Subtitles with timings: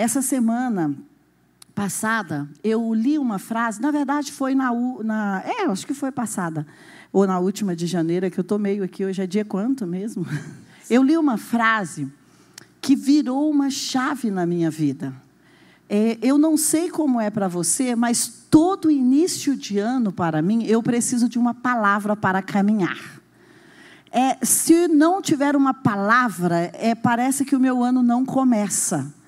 [0.00, 0.96] Essa semana
[1.74, 4.72] passada, eu li uma frase, na verdade foi na,
[5.04, 6.66] na é, acho que foi passada,
[7.12, 10.26] ou na última de janeiro, que eu estou meio aqui, hoje é dia quanto mesmo?
[10.88, 12.10] Eu li uma frase
[12.80, 15.12] que virou uma chave na minha vida.
[15.88, 20.64] É, eu não sei como é para você, mas todo início de ano, para mim,
[20.64, 23.20] eu preciso de uma palavra para caminhar.
[24.10, 29.19] É, se não tiver uma palavra, é, parece que o meu ano não começa.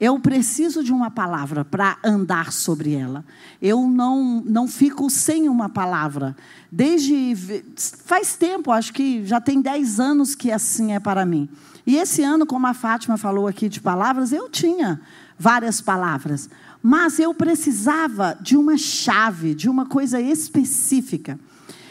[0.00, 3.22] Eu preciso de uma palavra para andar sobre ela.
[3.60, 6.34] Eu não, não fico sem uma palavra.
[6.72, 7.62] Desde.
[8.06, 11.50] Faz tempo, acho que já tem 10 anos que assim é para mim.
[11.86, 15.00] E esse ano, como a Fátima falou aqui de palavras, eu tinha
[15.38, 16.48] várias palavras.
[16.82, 21.38] Mas eu precisava de uma chave, de uma coisa específica.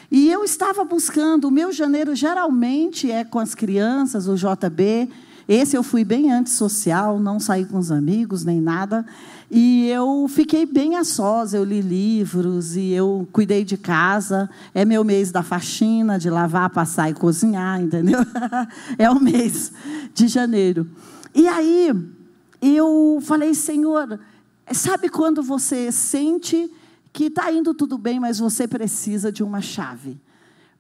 [0.10, 5.10] E eu estava buscando, o meu janeiro geralmente é com as crianças, o JB.
[5.50, 9.04] Esse eu fui bem antissocial, não saí com os amigos nem nada.
[9.50, 14.48] E eu fiquei bem a sós, eu li livros e eu cuidei de casa.
[14.76, 18.20] É meu mês da faxina, de lavar, passar e cozinhar, entendeu?
[18.96, 19.72] é o mês
[20.14, 20.88] de janeiro.
[21.34, 22.00] E aí
[22.62, 24.20] eu falei, Senhor,
[24.72, 26.72] sabe quando você sente
[27.12, 30.16] que está indo tudo bem, mas você precisa de uma chave?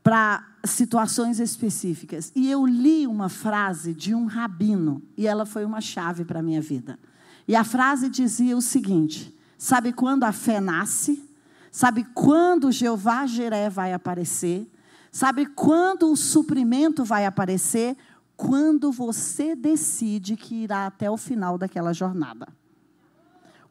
[0.03, 2.31] Para situações específicas.
[2.35, 6.43] E eu li uma frase de um rabino, e ela foi uma chave para a
[6.43, 6.99] minha vida.
[7.47, 11.27] E a frase dizia o seguinte: Sabe quando a fé nasce?
[11.71, 14.69] Sabe quando Jeová Jiré vai aparecer?
[15.11, 17.97] Sabe quando o suprimento vai aparecer?
[18.37, 22.47] Quando você decide que irá até o final daquela jornada.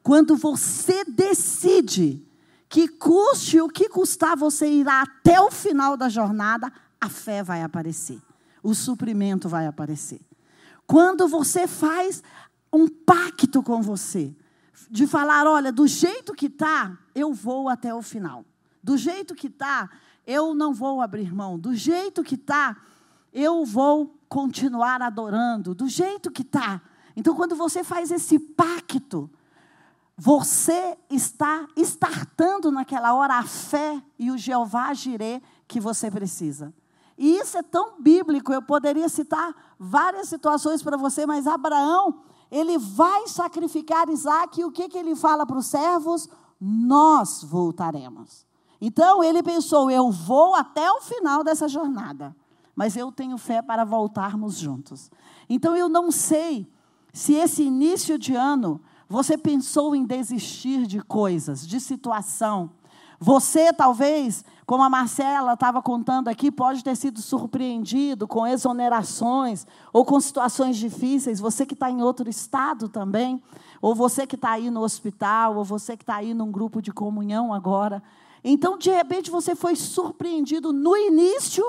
[0.02, 2.22] Quando você decide
[2.68, 7.62] que custe o que custar, você irá até o final da jornada, a fé vai
[7.62, 8.20] aparecer,
[8.62, 10.20] o suprimento vai aparecer.
[10.86, 12.22] Quando você faz
[12.72, 14.34] um pacto com você,
[14.90, 18.44] de falar: olha, do jeito que está, eu vou até o final.
[18.82, 19.90] Do jeito que está,
[20.26, 21.58] eu não vou abrir mão.
[21.58, 22.76] Do jeito que está,
[23.32, 25.74] eu vou continuar adorando.
[25.74, 26.80] Do jeito que está.
[27.16, 29.30] Então, quando você faz esse pacto,
[30.20, 36.74] você está estartando naquela hora a fé e o Jeová Jirê que você precisa.
[37.16, 42.76] E isso é tão bíblico, eu poderia citar várias situações para você, mas Abraão, ele
[42.78, 46.28] vai sacrificar Isaac e o que, que ele fala para os servos?
[46.60, 48.44] Nós voltaremos.
[48.80, 52.34] Então ele pensou: eu vou até o final dessa jornada,
[52.74, 55.10] mas eu tenho fé para voltarmos juntos.
[55.48, 56.68] Então eu não sei
[57.12, 62.70] se esse início de ano você pensou em desistir de coisas, de situação.
[63.18, 70.04] Você, talvez, como a Marcela estava contando aqui, pode ter sido surpreendido com exonerações ou
[70.04, 71.40] com situações difíceis.
[71.40, 73.42] Você que está em outro estado também,
[73.82, 76.92] ou você que está aí no hospital, ou você que está aí num grupo de
[76.92, 78.02] comunhão agora.
[78.44, 81.64] Então, de repente, você foi surpreendido no início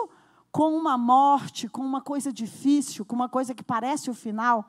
[0.52, 4.66] com uma morte, com uma coisa difícil, com uma coisa que parece o final.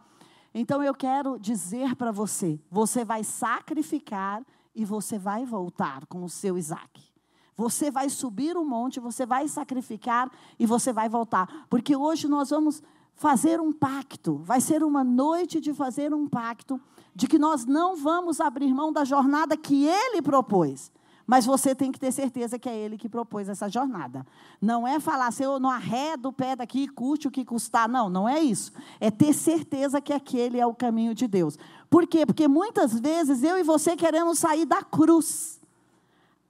[0.55, 4.43] Então eu quero dizer para você: você vai sacrificar
[4.75, 7.11] e você vai voltar com o seu Isaac.
[7.57, 11.67] Você vai subir o monte, você vai sacrificar e você vai voltar.
[11.69, 12.83] Porque hoje nós vamos
[13.15, 14.39] fazer um pacto.
[14.39, 16.81] Vai ser uma noite de fazer um pacto
[17.15, 20.91] de que nós não vamos abrir mão da jornada que ele propôs.
[21.31, 24.27] Mas você tem que ter certeza que é Ele que propôs essa jornada.
[24.61, 27.89] Não é falar assim, eu não arredo o pé daqui, custe o que custar.
[27.89, 28.73] Não, não é isso.
[28.99, 31.57] É ter certeza que aquele é o caminho de Deus.
[31.89, 32.27] Por quê?
[32.27, 35.61] Porque muitas vezes eu e você queremos sair da cruz.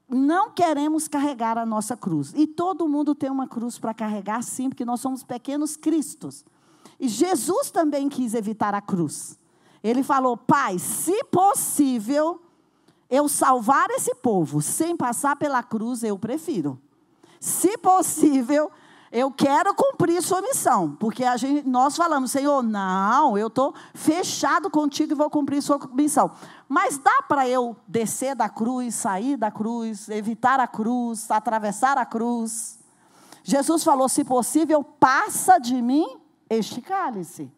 [0.09, 2.33] Não queremos carregar a nossa cruz.
[2.35, 6.43] E todo mundo tem uma cruz para carregar, sim, porque nós somos pequenos cristos.
[6.99, 9.39] E Jesus também quis evitar a cruz.
[9.85, 12.41] Ele falou: Pai, se possível
[13.11, 16.81] eu salvar esse povo sem passar pela cruz, eu prefiro.
[17.41, 18.71] Se possível,
[19.11, 24.71] eu quero cumprir sua missão, porque a gente, nós falamos, Senhor, não, eu estou fechado
[24.71, 26.31] contigo e vou cumprir sua missão.
[26.69, 32.07] Mas dá para eu descer da cruz, sair da cruz, evitar a cruz, atravessar a
[32.07, 32.79] cruz?
[33.43, 37.51] Jesus falou: se possível, passa de mim este cálice.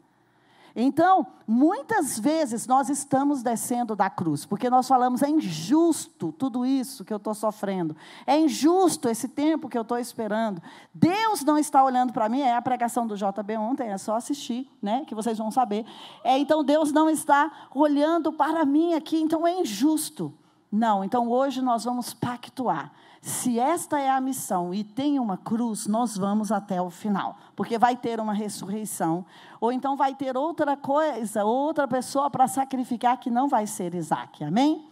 [0.74, 7.04] Então, muitas vezes nós estamos descendo da cruz, porque nós falamos, é injusto tudo isso
[7.04, 7.96] que eu estou sofrendo,
[8.26, 10.62] é injusto esse tempo que eu estou esperando.
[10.94, 14.70] Deus não está olhando para mim, é a pregação do JB ontem, é só assistir,
[14.80, 15.84] né, que vocês vão saber.
[16.24, 20.32] É, então, Deus não está olhando para mim aqui, então é injusto.
[20.72, 22.90] Não, então hoje nós vamos pactuar.
[23.20, 27.78] Se esta é a missão e tem uma cruz, nós vamos até o final, porque
[27.78, 29.25] vai ter uma ressurreição,
[29.62, 34.43] ou então vai ter outra coisa, outra pessoa para sacrificar que não vai ser Isaac.
[34.43, 34.91] Amém?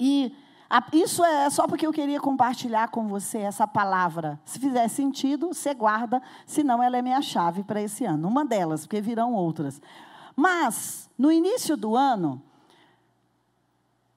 [0.00, 0.34] E
[0.70, 4.40] a, isso é só porque eu queria compartilhar com você essa palavra.
[4.46, 8.26] Se fizer sentido, você guarda, senão ela é minha chave para esse ano.
[8.26, 9.78] Uma delas, porque virão outras.
[10.34, 12.40] Mas, no início do ano,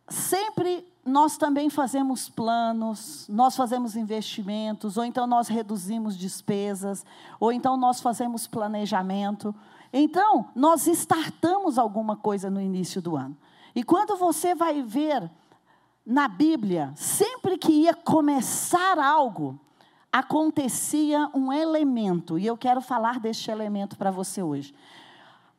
[0.08, 7.06] sempre nós também fazemos planos, nós fazemos investimentos, ou então nós reduzimos despesas,
[7.40, 9.54] ou então nós fazemos planejamento.
[9.92, 13.36] Então, nós startamos alguma coisa no início do ano.
[13.76, 15.30] E quando você vai ver
[16.06, 19.60] na Bíblia, sempre que ia começar algo,
[20.12, 24.74] acontecia um elemento, e eu quero falar deste elemento para você hoje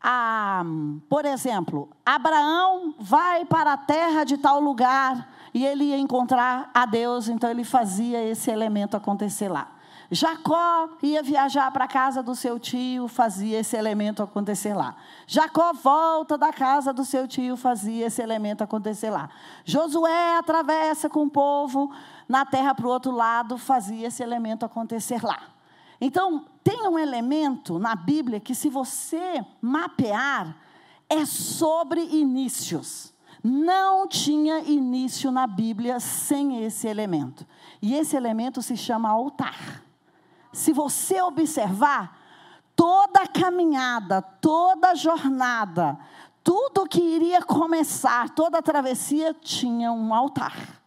[0.02, 0.64] a,
[1.08, 6.86] por exemplo, Abraão vai para a terra de tal lugar e ele ia encontrar a
[6.86, 9.72] Deus, então ele fazia esse elemento acontecer lá.
[10.12, 14.96] Jacó ia viajar para a casa do seu tio, fazia esse elemento acontecer lá.
[15.24, 19.28] Jacó volta da casa do seu tio, fazia esse elemento acontecer lá.
[19.64, 21.92] Josué atravessa com o povo
[22.28, 25.59] na terra para o outro lado, fazia esse elemento acontecer lá.
[26.00, 30.56] Então, tem um elemento na Bíblia que, se você mapear,
[31.08, 33.12] é sobre inícios.
[33.42, 37.46] Não tinha início na Bíblia sem esse elemento.
[37.82, 39.82] E esse elemento se chama altar.
[40.52, 42.18] Se você observar,
[42.76, 45.98] toda caminhada, toda jornada,
[46.42, 50.80] tudo que iria começar, toda travessia tinha um altar.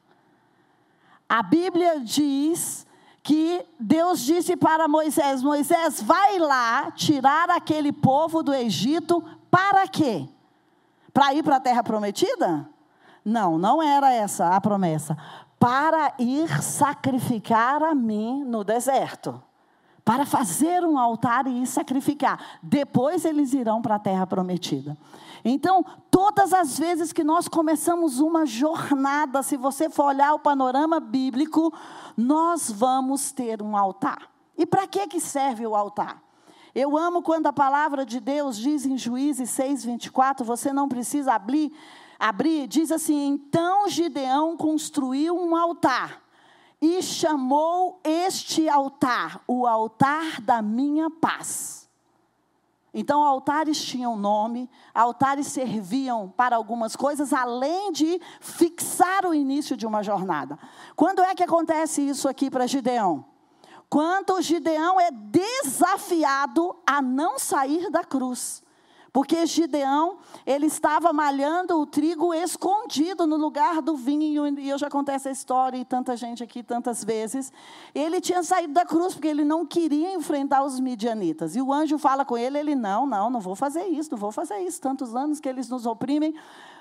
[1.28, 2.86] A Bíblia diz
[3.24, 10.28] que Deus disse para Moisés: Moisés, vai lá tirar aquele povo do Egito, para quê?
[11.14, 12.70] Para ir para a terra prometida?
[13.24, 15.18] Não, não era essa a promessa.
[15.58, 19.42] Para ir sacrificar a mim no deserto.
[20.04, 22.60] Para fazer um altar e sacrificar.
[22.62, 24.98] Depois eles irão para a terra prometida.
[25.46, 31.00] Então, todas as vezes que nós começamos uma jornada, se você for olhar o panorama
[31.00, 31.74] bíblico,
[32.16, 34.30] nós vamos ter um altar.
[34.58, 36.22] E para que, que serve o altar?
[36.74, 41.34] Eu amo quando a palavra de Deus diz em Juízes 6, 24, você não precisa
[41.34, 41.72] abrir,
[42.18, 46.23] abrir, diz assim: então Gideão construiu um altar
[46.84, 51.90] e chamou este altar o altar da minha paz.
[52.94, 59.88] Então, altares tinham nome, altares serviam para algumas coisas, além de fixar o início de
[59.88, 60.60] uma jornada.
[60.94, 63.24] Quando é que acontece isso aqui para Gideão?
[63.90, 68.62] Quando Gideão é desafiado a não sair da cruz.
[69.14, 74.90] Porque Gideão, ele estava malhando o trigo escondido no lugar do vinho, e eu já
[74.90, 77.54] contei essa história e tanta gente aqui tantas vezes.
[77.94, 81.56] Ele tinha saído da cruz porque ele não queria enfrentar os midianitas.
[81.56, 84.32] E o anjo fala com ele, ele não, não, não vou fazer isso, não vou
[84.32, 86.34] fazer isso, tantos anos que eles nos oprimem.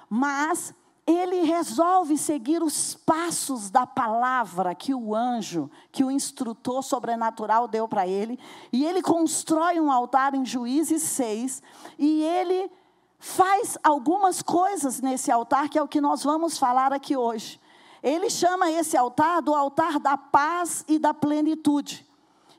[0.09, 0.75] Mas
[1.07, 7.89] ele resolve seguir os passos da palavra que o anjo, que o instrutor sobrenatural deu
[7.89, 8.39] para ele,
[8.73, 11.63] e ele constrói um altar em Juízes 6,
[11.99, 12.71] e ele
[13.19, 17.61] faz algumas coisas nesse altar, que é o que nós vamos falar aqui hoje.
[18.03, 22.07] Ele chama esse altar do altar da paz e da plenitude.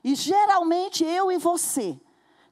[0.02, 1.98] E geralmente eu e você,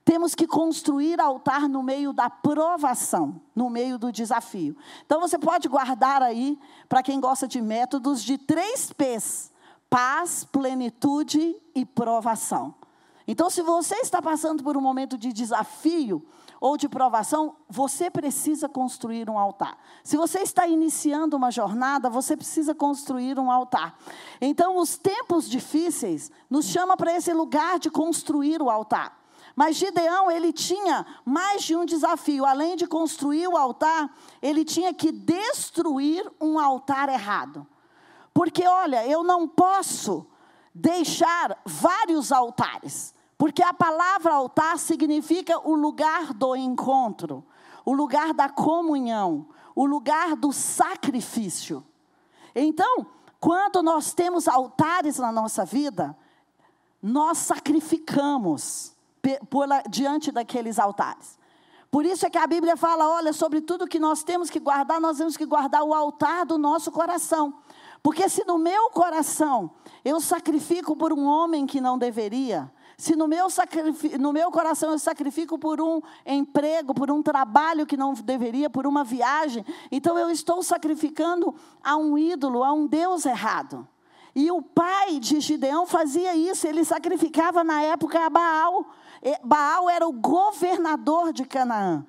[0.05, 4.77] temos que construir altar no meio da provação, no meio do desafio.
[5.07, 9.53] Então você pode guardar aí, para quem gosta de métodos, de três P's:
[9.89, 12.75] paz, plenitude e provação.
[13.27, 16.27] Então, se você está passando por um momento de desafio
[16.61, 19.79] ou de provação, você precisa construir um altar.
[20.03, 23.97] Se você está iniciando uma jornada, você precisa construir um altar.
[24.41, 29.22] Então, os tempos difíceis nos chamam para esse lugar de construir o altar.
[29.55, 32.47] Mas Gideão, ele tinha mais de um desafio.
[32.47, 37.67] Além de construir o altar, ele tinha que destruir um altar errado.
[38.33, 40.27] Porque, olha, eu não posso
[40.75, 43.15] deixar vários altares.
[43.37, 47.45] Porque a palavra altar significa o lugar do encontro,
[47.85, 51.85] o lugar da comunhão, o lugar do sacrifício.
[52.55, 53.07] Então,
[53.41, 56.17] quando nós temos altares na nossa vida,
[57.03, 58.92] nós sacrificamos
[59.49, 61.39] por, diante daqueles altares.
[61.91, 65.01] Por isso é que a Bíblia fala: olha, sobre tudo que nós temos que guardar,
[65.01, 67.55] nós temos que guardar o altar do nosso coração.
[68.03, 69.71] Porque se no meu coração
[70.05, 73.47] eu sacrifico por um homem que não deveria, se no meu,
[74.19, 78.87] no meu coração eu sacrifico por um emprego, por um trabalho que não deveria, por
[78.87, 83.87] uma viagem, então eu estou sacrificando a um ídolo, a um Deus errado.
[84.35, 88.87] E o pai de Gideão fazia isso, ele sacrificava na época a Baal.
[89.45, 92.05] Baal era o governador de Canaã.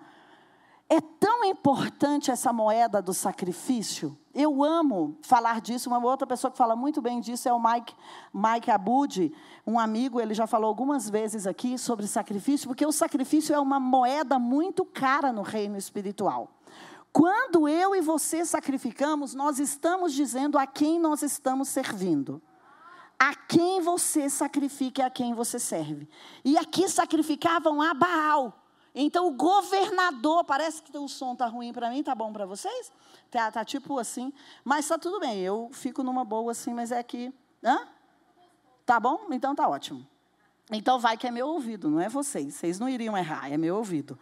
[0.90, 4.18] É tão importante essa moeda do sacrifício.
[4.34, 5.90] Eu amo falar disso.
[5.90, 7.96] Uma outra pessoa que fala muito bem disso é o Mike,
[8.34, 9.34] Mike Abud,
[9.66, 10.20] um amigo.
[10.20, 14.84] Ele já falou algumas vezes aqui sobre sacrifício, porque o sacrifício é uma moeda muito
[14.86, 16.50] cara no reino espiritual.
[17.12, 22.42] Quando eu e você sacrificamos, nós estamos dizendo a quem nós estamos servindo.
[23.24, 26.10] A quem você sacrifica é a quem você serve.
[26.44, 28.52] E aqui sacrificavam a Baal.
[28.94, 32.92] Então o governador, parece que o som tá ruim para mim, tá bom para vocês?
[33.32, 35.40] Tá, tá, tipo assim, mas tá tudo bem.
[35.40, 37.88] Eu fico numa boa assim, mas é que, hã?
[38.86, 39.28] Tá bom?
[39.32, 40.06] Então tá ótimo.
[40.70, 42.56] Então vai que é meu ouvido, não é vocês.
[42.56, 44.20] Vocês não iriam errar, é meu ouvido.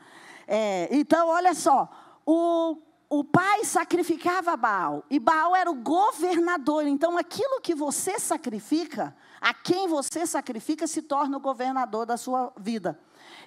[0.48, 1.89] É, então olha só,
[2.24, 2.77] o
[3.11, 6.87] o pai sacrificava Baal, e Baal era o governador.
[6.87, 12.53] Então, aquilo que você sacrifica, a quem você sacrifica, se torna o governador da sua
[12.57, 12.97] vida.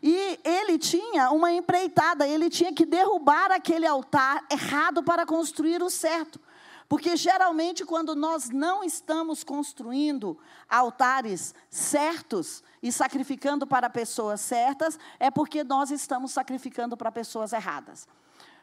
[0.02, 5.88] E ele tinha uma empreitada, ele tinha que derrubar aquele altar errado para construir o
[5.88, 6.38] certo.
[6.86, 15.30] Porque geralmente, quando nós não estamos construindo altares certos e sacrificando para pessoas certas, é
[15.30, 18.06] porque nós estamos sacrificando para pessoas erradas.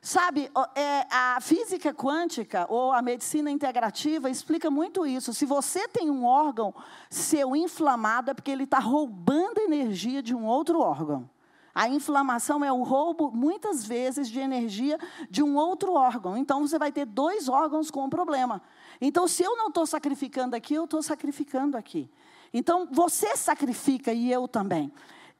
[0.03, 5.31] Sabe, é, a física quântica ou a medicina integrativa explica muito isso.
[5.31, 6.73] Se você tem um órgão
[7.07, 11.29] seu inflamado, é porque ele está roubando energia de um outro órgão.
[11.73, 14.97] A inflamação é o roubo, muitas vezes, de energia
[15.29, 16.35] de um outro órgão.
[16.35, 18.59] Então, você vai ter dois órgãos com problema.
[18.99, 22.09] Então, se eu não estou sacrificando aqui, eu estou sacrificando aqui.
[22.51, 24.91] Então, você sacrifica e eu também.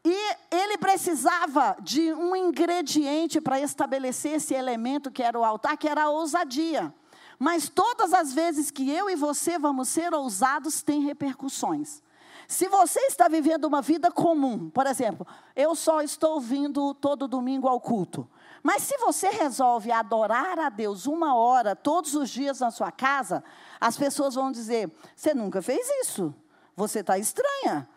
[0.03, 5.87] E ele precisava de um ingrediente para estabelecer esse elemento que era o altar, que
[5.87, 6.93] era a ousadia.
[7.37, 12.01] Mas todas as vezes que eu e você vamos ser ousados, tem repercussões.
[12.47, 17.67] Se você está vivendo uma vida comum, por exemplo, eu só estou vindo todo domingo
[17.67, 18.29] ao culto.
[18.61, 23.43] Mas se você resolve adorar a Deus uma hora todos os dias na sua casa,
[23.79, 26.35] as pessoas vão dizer: você nunca fez isso,
[26.75, 27.87] você está estranha.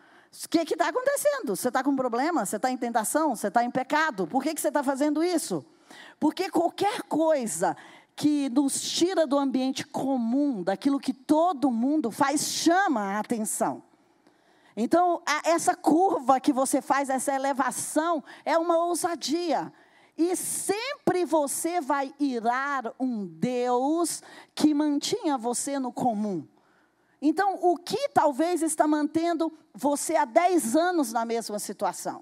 [0.43, 1.55] O que está acontecendo?
[1.55, 2.45] Você está com problema?
[2.45, 3.35] Você está em tentação?
[3.35, 4.27] Você está em pecado?
[4.27, 5.65] Por que, que você está fazendo isso?
[6.19, 7.77] Porque qualquer coisa
[8.15, 13.83] que nos tira do ambiente comum, daquilo que todo mundo faz, chama a atenção.
[14.75, 19.71] Então, essa curva que você faz, essa elevação, é uma ousadia.
[20.17, 24.21] E sempre você vai irar um Deus
[24.53, 26.45] que mantinha você no comum.
[27.27, 32.21] Então, o que talvez está mantendo você há 10 anos na mesma situação?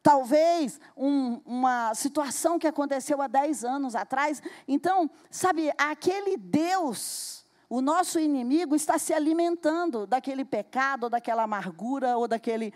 [0.00, 4.40] Talvez um, uma situação que aconteceu há 10 anos atrás.
[4.68, 12.16] Então, sabe, aquele Deus, o nosso inimigo, está se alimentando daquele pecado, ou daquela amargura,
[12.16, 12.72] ou daquele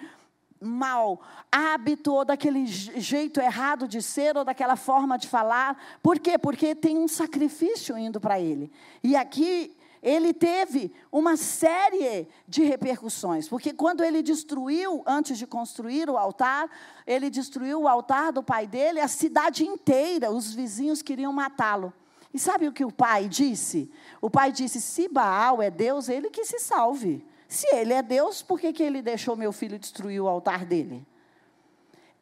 [0.61, 1.21] mal
[1.53, 5.81] hábito, ou daquele jeito errado de ser, ou daquela forma de falar.
[6.03, 6.37] Por quê?
[6.37, 8.73] Porque tem um sacrifício indo para ele.
[9.05, 16.11] E aqui ele teve uma série de repercussões, porque quando ele destruiu, antes de construir
[16.11, 16.69] o altar,
[17.07, 21.91] ele destruiu o altar do pai dele, a cidade inteira, os vizinhos queriam matá-lo.
[22.35, 23.91] E sabe o que o pai disse?
[24.21, 27.25] O pai disse: se Baal é Deus, ele que se salve.
[27.49, 31.07] Se ele é Deus, por que, que ele deixou meu filho destruir o altar dele?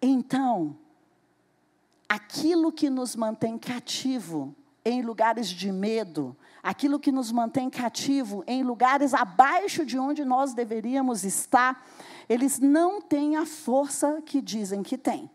[0.00, 0.76] Então,
[2.08, 8.62] aquilo que nos mantém cativo em lugares de medo, aquilo que nos mantém cativo em
[8.62, 11.84] lugares abaixo de onde nós deveríamos estar,
[12.28, 15.30] eles não têm a força que dizem que têm.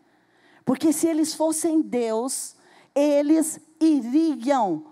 [0.64, 2.56] Porque se eles fossem Deus,
[2.94, 4.84] eles iriam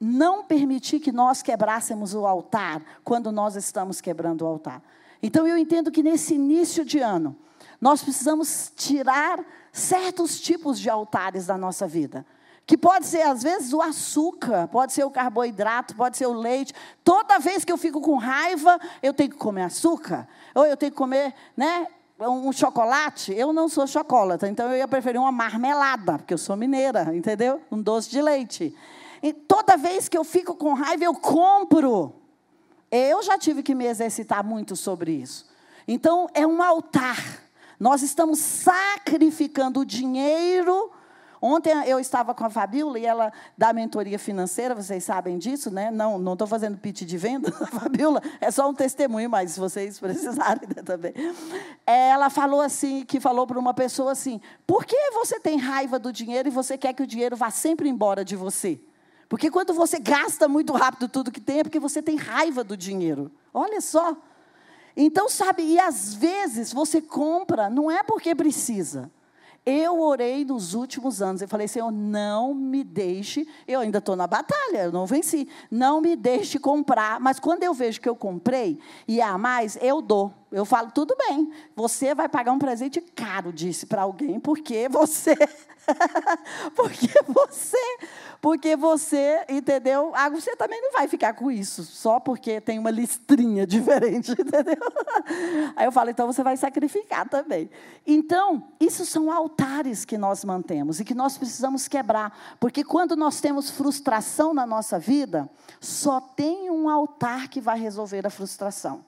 [0.00, 4.82] não permitir que nós quebrássemos o altar quando nós estamos quebrando o altar.
[5.22, 7.36] Então eu entendo que nesse início de ano,
[7.80, 12.26] nós precisamos tirar certos tipos de altares da nossa vida.
[12.66, 16.74] Que pode ser, às vezes, o açúcar, pode ser o carboidrato, pode ser o leite.
[17.04, 20.26] Toda vez que eu fico com raiva, eu tenho que comer açúcar.
[20.52, 21.86] Ou eu tenho que comer, né?
[22.18, 26.56] Um chocolate, eu não sou chocolate, então eu ia preferir uma marmelada, porque eu sou
[26.56, 27.60] mineira, entendeu?
[27.70, 28.74] Um doce de leite.
[29.22, 32.14] E toda vez que eu fico com raiva, eu compro.
[32.90, 35.46] Eu já tive que me exercitar muito sobre isso.
[35.86, 37.42] Então, é um altar.
[37.78, 40.90] Nós estamos sacrificando o dinheiro
[41.40, 45.90] Ontem eu estava com a Fabiola e ela dá mentoria financeira, vocês sabem disso, né?
[45.90, 49.98] Não não estou fazendo pitch de venda, Fabiola, é só um testemunho, mas se vocês
[50.00, 51.12] precisarem né, também.
[51.86, 56.12] Ela falou assim, que falou para uma pessoa assim: por que você tem raiva do
[56.12, 58.80] dinheiro e você quer que o dinheiro vá sempre embora de você?
[59.28, 62.76] Porque quando você gasta muito rápido tudo que tem, é porque você tem raiva do
[62.76, 63.30] dinheiro.
[63.52, 64.16] Olha só.
[64.96, 69.10] Então, sabe, e às vezes você compra, não é porque precisa.
[69.68, 71.42] Eu orei nos últimos anos.
[71.42, 73.44] Eu falei, Senhor, não me deixe.
[73.66, 75.48] Eu ainda estou na batalha, eu não venci.
[75.68, 77.18] Não me deixe comprar.
[77.18, 80.32] Mas quando eu vejo que eu comprei e há mais, eu dou.
[80.52, 85.34] Eu falo, tudo bem, você vai pagar um presente caro, disse para alguém, porque você.
[86.76, 87.98] porque você.
[88.46, 90.12] Porque você, entendeu?
[90.14, 94.78] Ah, você também não vai ficar com isso, só porque tem uma listrinha diferente, entendeu?
[95.74, 97.68] Aí eu falo, então você vai sacrificar também.
[98.06, 102.56] Então, isso são altares que nós mantemos e que nós precisamos quebrar.
[102.60, 105.50] Porque quando nós temos frustração na nossa vida,
[105.80, 109.04] só tem um altar que vai resolver a frustração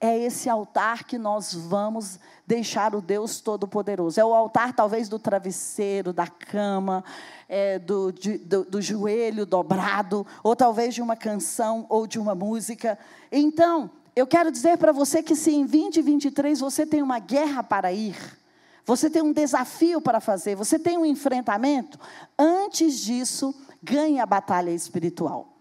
[0.00, 4.18] é esse altar que nós vamos deixar o Deus Todo-Poderoso.
[4.18, 7.04] É o altar, talvez, do travesseiro, da cama,
[7.46, 12.34] é, do, de, do, do joelho dobrado, ou talvez de uma canção ou de uma
[12.34, 12.98] música.
[13.30, 17.92] Então, eu quero dizer para você que se em 2023 você tem uma guerra para
[17.92, 18.16] ir,
[18.86, 22.00] você tem um desafio para fazer, você tem um enfrentamento,
[22.38, 25.59] antes disso, ganhe a batalha espiritual.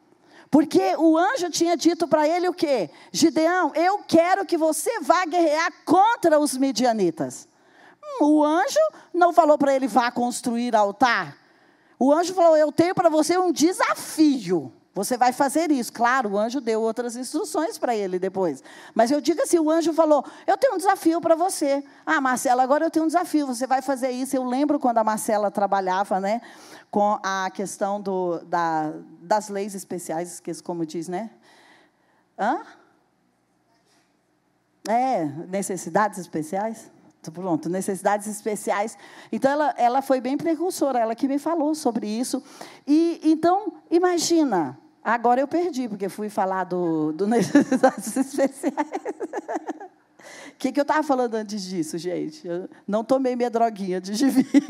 [0.51, 2.89] Porque o anjo tinha dito para ele o quê?
[3.11, 7.47] Gideão, eu quero que você vá guerrear contra os midianitas.
[8.03, 8.79] Hum, o anjo
[9.13, 11.37] não falou para ele vá construir altar.
[11.99, 14.73] O anjo falou: Eu tenho para você um desafio.
[14.93, 15.93] Você vai fazer isso.
[15.93, 18.63] Claro, o anjo deu outras instruções para ele depois.
[18.93, 21.83] Mas eu digo assim: o anjo falou: Eu tenho um desafio para você.
[22.05, 23.47] Ah, Marcela, agora eu tenho um desafio.
[23.47, 24.35] Você vai fazer isso.
[24.35, 26.41] Eu lembro quando a Marcela trabalhava, né?
[26.89, 28.91] Com a questão do, da,
[29.21, 31.29] das leis especiais, esqueço como diz, né?
[32.37, 32.61] Hã?
[34.87, 36.91] É, necessidades especiais?
[37.33, 38.97] Pronto, necessidades especiais.
[39.31, 42.41] Então, ela, ela foi bem precursora, ela que me falou sobre isso.
[42.87, 48.87] E Então, imagina, agora eu perdi, porque fui falar do, do necessidades especiais.
[50.47, 52.47] O que, que eu estava falando antes disso, gente?
[52.47, 54.47] Eu não tomei minha droguinha de vir.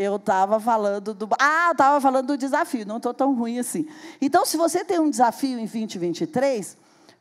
[0.00, 1.28] Eu estava falando do.
[1.38, 3.86] Ah, estava falando do desafio, não estou tão ruim assim.
[4.18, 6.74] Então, se você tem um desafio em 2023,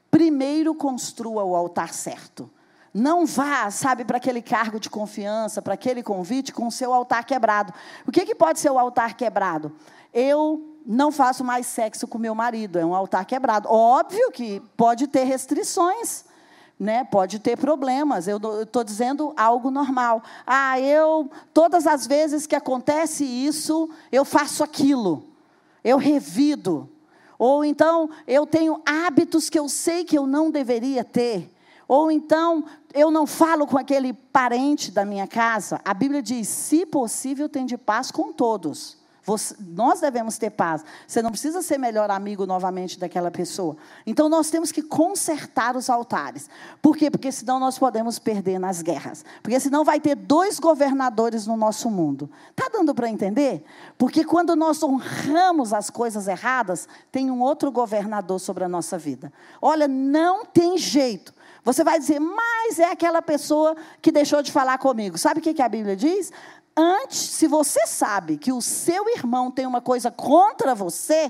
[0.10, 2.50] primeiro construa o altar certo.
[2.94, 7.24] Não vá, sabe, para aquele cargo de confiança, para aquele convite com o seu altar
[7.24, 7.74] quebrado.
[8.08, 9.72] O que, que pode ser o altar quebrado?
[10.14, 13.70] Eu não faço mais sexo com meu marido, é um altar quebrado.
[13.70, 16.26] Óbvio que pode ter restrições
[16.80, 18.28] né, pode ter problemas.
[18.28, 20.24] Eu estou dizendo algo normal.
[20.48, 25.26] Ah, eu, todas as vezes que acontece isso, eu faço aquilo.
[25.84, 26.90] Eu revido.
[27.40, 31.50] Ou então, eu tenho hábitos que eu sei que eu não deveria ter.
[31.88, 35.80] Ou então, eu não falo com aquele parente da minha casa.
[35.84, 38.99] A Bíblia diz: se possível, tem de paz com todos.
[39.30, 40.84] Você, nós devemos ter paz.
[41.08, 43.78] Você não precisa ser melhor amigo novamente daquela pessoa.
[44.04, 46.50] Então nós temos que consertar os altares.
[46.82, 47.12] Por quê?
[47.12, 49.24] Porque senão nós podemos perder nas guerras.
[49.44, 52.28] Porque senão vai ter dois governadores no nosso mundo.
[52.50, 53.64] Está dando para entender?
[54.00, 59.32] Porque quando nós honramos as coisas erradas, tem um outro governador sobre a nossa vida.
[59.62, 61.36] Olha, não tem jeito.
[61.64, 65.20] Você vai dizer, mas é aquela pessoa que deixou de falar comigo.
[65.20, 66.32] Sabe o que a Bíblia diz?
[66.82, 71.30] Antes, se você sabe que o seu irmão tem uma coisa contra você,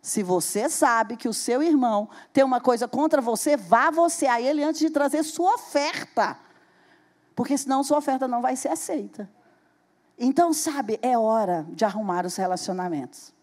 [0.00, 4.40] se você sabe que o seu irmão tem uma coisa contra você, vá você a
[4.40, 6.38] ele antes de trazer sua oferta.
[7.34, 9.28] Porque senão sua oferta não vai ser aceita.
[10.16, 13.34] Então, sabe, é hora de arrumar os relacionamentos.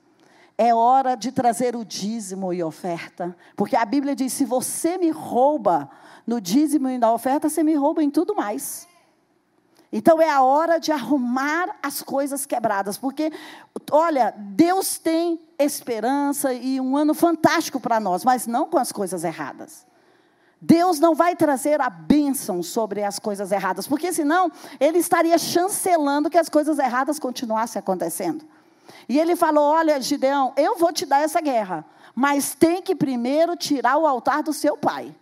[0.57, 3.35] É hora de trazer o dízimo e oferta.
[3.57, 5.91] Porque a Bíblia diz: se você me rouba
[6.25, 8.87] no dízimo e na oferta, você me rouba em tudo mais.
[9.97, 13.31] Então é a hora de arrumar as coisas quebradas, porque,
[13.89, 19.23] olha, Deus tem esperança e um ano fantástico para nós, mas não com as coisas
[19.23, 19.87] erradas.
[20.59, 26.29] Deus não vai trazer a bênção sobre as coisas erradas, porque senão ele estaria chancelando
[26.29, 28.43] que as coisas erradas continuassem acontecendo.
[29.07, 33.55] E ele falou: Olha, Gideão, eu vou te dar essa guerra, mas tem que primeiro
[33.55, 35.15] tirar o altar do seu pai.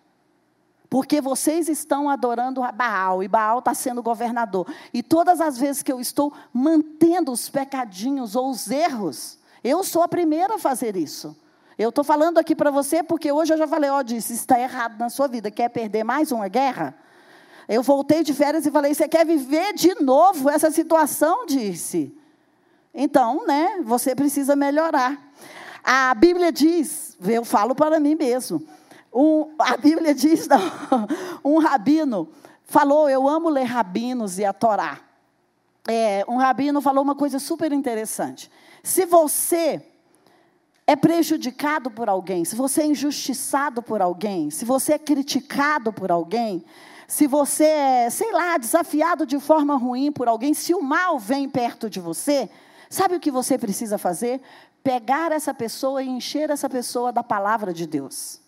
[0.93, 4.71] Porque vocês estão adorando a Baal e Baal está sendo governador.
[4.93, 10.03] E todas as vezes que eu estou mantendo os pecadinhos ou os erros, eu sou
[10.03, 11.35] a primeira a fazer isso.
[11.79, 14.59] Eu estou falando aqui para você porque hoje eu já falei, ó, oh, disse, está
[14.59, 15.49] errado na sua vida.
[15.49, 16.93] Quer perder mais uma guerra?
[17.67, 21.47] Eu voltei de férias e falei, você quer viver de novo essa situação?
[21.47, 22.15] Disse.
[22.93, 25.19] Então, né, você precisa melhorar.
[25.83, 28.63] A Bíblia diz, eu falo para mim mesmo,
[29.13, 30.59] um, a Bíblia diz, não,
[31.43, 32.29] um rabino
[32.65, 34.99] falou, eu amo ler rabinos e a Torá.
[35.87, 38.49] É, um rabino falou uma coisa super interessante.
[38.81, 39.85] Se você
[40.87, 46.11] é prejudicado por alguém, se você é injustiçado por alguém, se você é criticado por
[46.11, 46.63] alguém,
[47.07, 51.47] se você é, sei lá, desafiado de forma ruim por alguém, se o mal vem
[51.49, 52.49] perto de você,
[52.89, 54.41] sabe o que você precisa fazer?
[54.83, 58.42] Pegar essa pessoa e encher essa pessoa da palavra de Deus.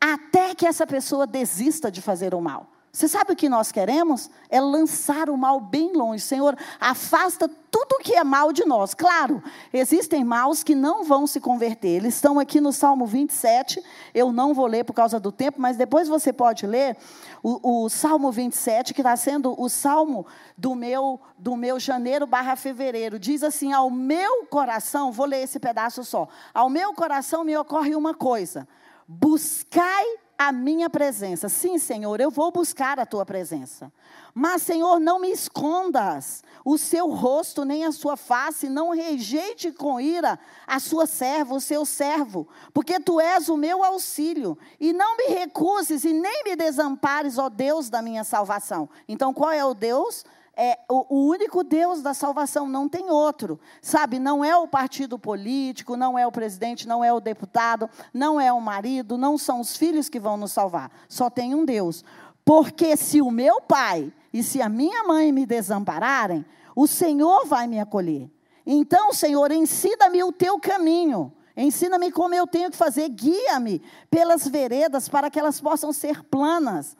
[0.00, 2.66] Até que essa pessoa desista de fazer o mal.
[2.92, 4.28] Você sabe o que nós queremos?
[4.48, 6.24] É lançar o mal bem longe.
[6.24, 8.94] Senhor, afasta tudo o que é mal de nós.
[8.94, 9.40] Claro,
[9.72, 11.88] existem maus que não vão se converter.
[11.88, 13.80] Eles estão aqui no Salmo 27.
[14.12, 16.96] Eu não vou ler por causa do tempo, mas depois você pode ler
[17.44, 20.26] o, o Salmo 27, que está sendo o salmo
[20.58, 23.20] do meu, do meu janeiro barra fevereiro.
[23.20, 26.26] Diz assim: Ao meu coração, vou ler esse pedaço só.
[26.52, 28.66] Ao meu coração me ocorre uma coisa:
[29.12, 30.04] buscai
[30.38, 31.48] a minha presença.
[31.48, 33.92] Sim, Senhor, eu vou buscar a tua presença.
[34.32, 40.00] Mas, Senhor, não me escondas o seu rosto, nem a sua face, não rejeite com
[40.00, 44.56] ira a sua serva, o seu servo, porque tu és o meu auxílio.
[44.78, 48.88] E não me recuses e nem me desampares, ó Deus da minha salvação.
[49.08, 50.24] Então, qual é o Deus?
[50.62, 53.58] É o, único Deus da salvação, não tem outro.
[53.80, 58.38] Sabe, não é o partido político, não é o presidente, não é o deputado, não
[58.38, 60.90] é o marido, não são os filhos que vão nos salvar.
[61.08, 62.04] Só tem um Deus.
[62.44, 66.44] Porque se o meu pai e se a minha mãe me desampararem,
[66.76, 68.30] o Senhor vai me acolher.
[68.66, 71.32] Então, Senhor, ensina-me o teu caminho.
[71.56, 76.96] Ensina-me como eu tenho que fazer, guia-me pelas veredas para que elas possam ser planas.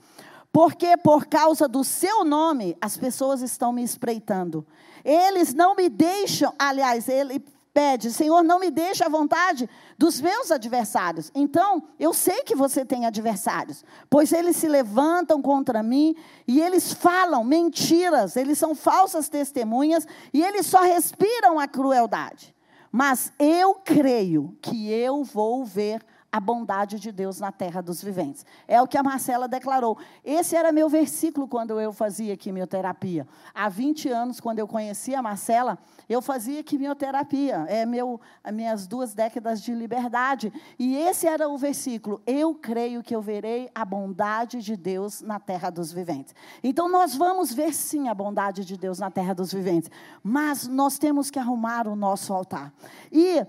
[0.52, 4.66] Porque por causa do seu nome as pessoas estão me espreitando.
[5.04, 10.50] Eles não me deixam, aliás, ele pede, Senhor, não me deixe à vontade dos meus
[10.50, 11.30] adversários.
[11.34, 16.92] Então, eu sei que você tem adversários, pois eles se levantam contra mim e eles
[16.92, 22.54] falam mentiras, eles são falsas testemunhas e eles só respiram a crueldade.
[22.90, 28.44] Mas eu creio que eu vou ver a bondade de Deus na terra dos viventes.
[28.68, 29.98] É o que a Marcela declarou.
[30.24, 33.26] Esse era meu versículo quando eu fazia quimioterapia.
[33.54, 37.64] Há 20 anos, quando eu conheci a Marcela, eu fazia quimioterapia.
[37.68, 38.20] É meu,
[38.52, 40.52] minhas duas décadas de liberdade.
[40.78, 42.22] E esse era o versículo.
[42.26, 46.34] Eu creio que eu verei a bondade de Deus na terra dos viventes.
[46.62, 49.90] Então, nós vamos ver sim a bondade de Deus na terra dos viventes.
[50.22, 52.72] Mas nós temos que arrumar o nosso altar.
[53.10, 53.44] E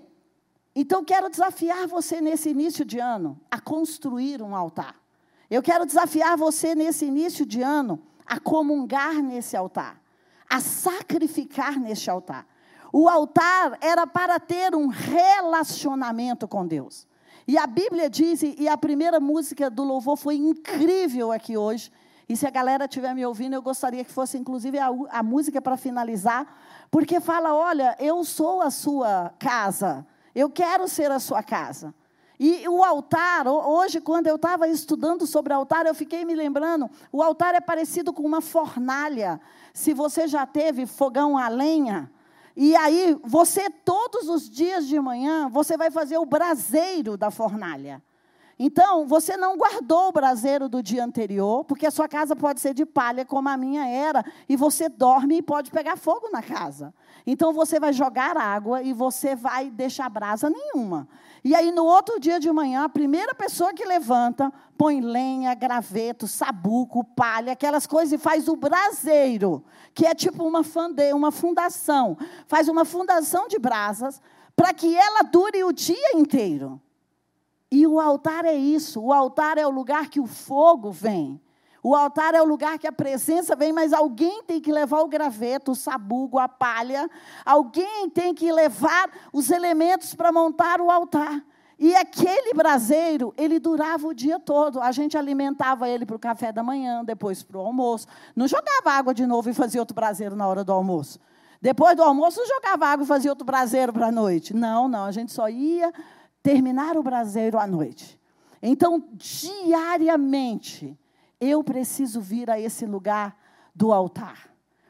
[0.75, 4.95] então, quero desafiar você nesse início de ano a construir um altar.
[5.49, 10.01] Eu quero desafiar você nesse início de ano a comungar nesse altar,
[10.49, 12.47] a sacrificar neste altar.
[12.93, 17.05] O altar era para ter um relacionamento com Deus.
[17.45, 21.91] E a Bíblia diz, e a primeira música do louvor foi incrível aqui hoje.
[22.29, 25.61] E se a galera estiver me ouvindo, eu gostaria que fosse inclusive a, a música
[25.61, 26.47] para finalizar,
[26.89, 30.07] porque fala: olha, eu sou a sua casa.
[30.33, 31.93] Eu quero ser a sua casa.
[32.39, 37.21] E o altar, hoje, quando eu estava estudando sobre altar, eu fiquei me lembrando: o
[37.21, 39.39] altar é parecido com uma fornalha.
[39.73, 42.11] Se você já teve fogão a lenha,
[42.55, 48.01] e aí você, todos os dias de manhã, você vai fazer o braseiro da fornalha.
[48.63, 52.75] Então, você não guardou o braseiro do dia anterior, porque a sua casa pode ser
[52.75, 56.93] de palha, como a minha era, e você dorme e pode pegar fogo na casa.
[57.25, 61.07] Então você vai jogar água e você vai deixar brasa nenhuma.
[61.43, 66.27] E aí no outro dia de manhã, a primeira pessoa que levanta, põe lenha, graveto,
[66.27, 72.15] sabuco, palha, aquelas coisas e faz o braseiro, que é tipo uma fande, uma fundação.
[72.45, 74.21] Faz uma fundação de brasas
[74.55, 76.79] para que ela dure o dia inteiro.
[77.71, 81.39] E o altar é isso, o altar é o lugar que o fogo vem.
[81.83, 85.07] O altar é o lugar que a presença vem, mas alguém tem que levar o
[85.07, 87.09] graveto, o sabugo, a palha.
[87.43, 91.43] Alguém tem que levar os elementos para montar o altar.
[91.79, 94.79] E aquele braseiro, ele durava o dia todo.
[94.79, 98.05] A gente alimentava ele para o café da manhã, depois para o almoço.
[98.35, 101.19] Não jogava água de novo e fazia outro braseiro na hora do almoço.
[101.59, 104.53] Depois do almoço, não jogava água e fazia outro braseiro para a noite.
[104.53, 105.05] Não, não.
[105.05, 105.91] A gente só ia
[106.41, 108.19] terminar o braseiro à noite.
[108.61, 110.97] Então, diariamente,
[111.39, 113.35] eu preciso vir a esse lugar
[113.73, 114.49] do altar.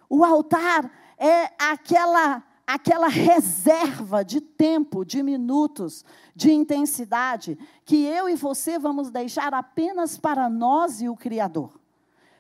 [0.10, 8.36] O altar é aquela aquela reserva de tempo, de minutos, de intensidade que eu e
[8.36, 11.78] você vamos deixar apenas para nós e o Criador.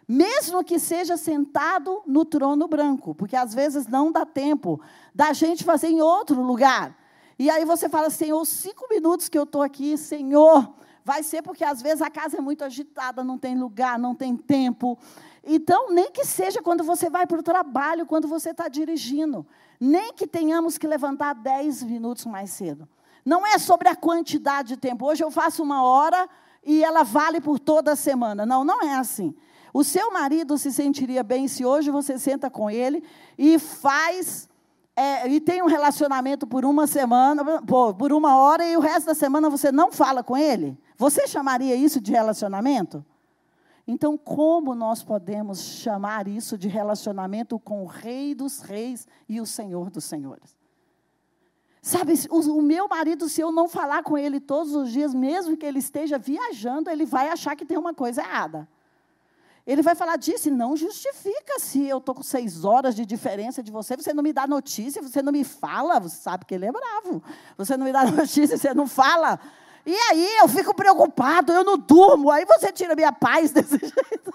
[0.07, 4.79] Mesmo que seja sentado no trono branco, porque às vezes não dá tempo
[5.13, 6.97] da gente fazer em outro lugar.
[7.41, 10.71] E aí você fala, Senhor, cinco minutos que eu estou aqui, Senhor,
[11.03, 14.37] Vai ser porque às vezes a casa é muito agitada, não tem lugar, não tem
[14.37, 14.97] tempo.
[15.43, 19.45] Então, nem que seja quando você vai para o trabalho, quando você está dirigindo.
[19.79, 22.87] Nem que tenhamos que levantar dez minutos mais cedo.
[23.25, 25.07] Não é sobre a quantidade de tempo.
[25.07, 26.29] Hoje eu faço uma hora
[26.63, 28.45] e ela vale por toda a semana.
[28.45, 29.33] Não, não é assim.
[29.73, 33.03] O seu marido se sentiria bem se hoje você senta com ele
[33.37, 34.47] e faz
[34.95, 39.07] é, e tem um relacionamento por uma semana, por, por uma hora e o resto
[39.07, 40.77] da semana você não fala com ele?
[40.97, 43.05] Você chamaria isso de relacionamento?
[43.87, 49.45] Então, como nós podemos chamar isso de relacionamento com o Rei dos Reis e o
[49.45, 50.55] Senhor dos Senhores?
[51.81, 55.57] Sabe, o, o, meu marido, se eu não falar com ele todos os dias, mesmo
[55.57, 58.69] que ele esteja viajando, ele vai achar que tem uma coisa errada.
[59.65, 63.71] Ele vai falar disso, não justifica se eu estou com seis horas de diferença de
[63.71, 66.71] você, você não me dá notícia, você não me fala, você sabe que ele é
[66.71, 67.23] bravo.
[67.57, 69.39] Você não me dá notícia, você não fala.
[69.85, 74.33] E aí eu fico preocupado, eu não durmo, aí você tira minha paz desse jeito.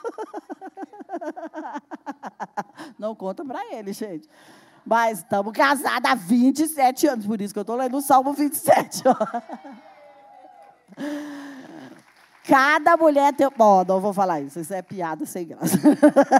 [2.99, 4.29] Não conta para ele, gente.
[4.85, 9.03] Mas estamos casados há 27 anos, por isso que eu estou lendo o Salmo 27.
[12.47, 13.49] Cada mulher tem.
[13.57, 15.77] Bom, não vou falar isso, isso é piada sem graça.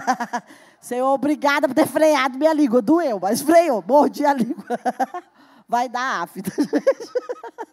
[0.79, 2.81] Senhor, obrigada por ter freado minha língua.
[2.81, 4.65] Doeu, mas freou, mordi a língua.
[5.67, 6.49] Vai dar afta.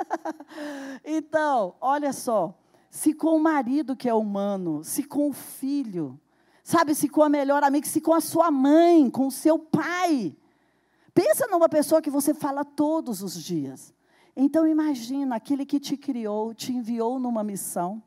[1.05, 2.53] então, olha só.
[2.91, 6.19] Se com o marido que é humano, se com o filho,
[6.63, 10.37] sabe, se com a melhor amiga, se com a sua mãe, com o seu pai,
[11.15, 13.95] Pensa numa pessoa que você fala todos os dias.
[14.37, 18.03] Então imagina aquele que te criou, te enviou numa missão,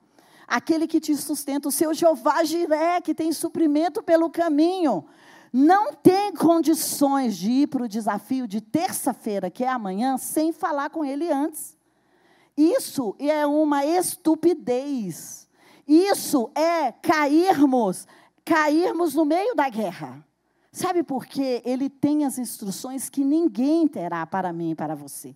[0.47, 5.05] aquele que te sustenta, o seu Jeová Jiré, que tem suprimento pelo caminho.
[5.51, 10.89] Não tem condições de ir para o desafio de terça-feira, que é amanhã, sem falar
[10.89, 11.77] com ele antes.
[12.55, 15.47] Isso é uma estupidez.
[15.87, 18.07] Isso é cairmos,
[18.43, 20.25] cairmos no meio da guerra.
[20.71, 21.61] Sabe por quê?
[21.65, 25.35] Ele tem as instruções que ninguém terá para mim e para você.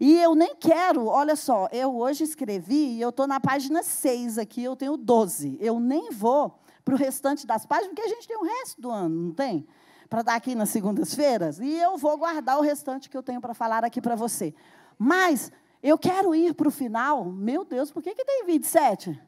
[0.00, 4.38] E eu nem quero, olha só, eu hoje escrevi e eu estou na página 6
[4.38, 5.56] aqui, eu tenho 12.
[5.60, 8.90] Eu nem vou para o restante das páginas, porque a gente tem o resto do
[8.90, 9.66] ano, não tem?
[10.08, 11.58] Para dar aqui nas segundas-feiras.
[11.58, 14.54] E eu vou guardar o restante que eu tenho para falar aqui para você.
[14.96, 15.50] Mas
[15.82, 17.24] eu quero ir para o final.
[17.24, 19.20] Meu Deus, por que, que tem 27?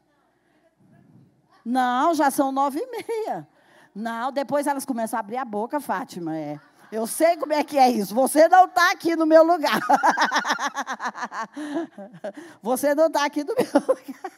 [1.63, 3.47] Não, já são nove e meia.
[3.93, 6.35] Não, depois elas começam a abrir a boca, Fátima.
[6.35, 6.59] É.
[6.91, 8.13] Eu sei como é que é isso.
[8.13, 9.79] Você não está aqui no meu lugar.
[12.61, 14.31] Você não está aqui no meu lugar.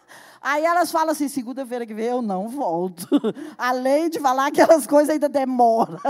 [0.40, 3.06] Aí elas falam assim: segunda-feira que vem eu não volto.
[3.58, 6.00] Além de falar aquelas coisas, ainda demora.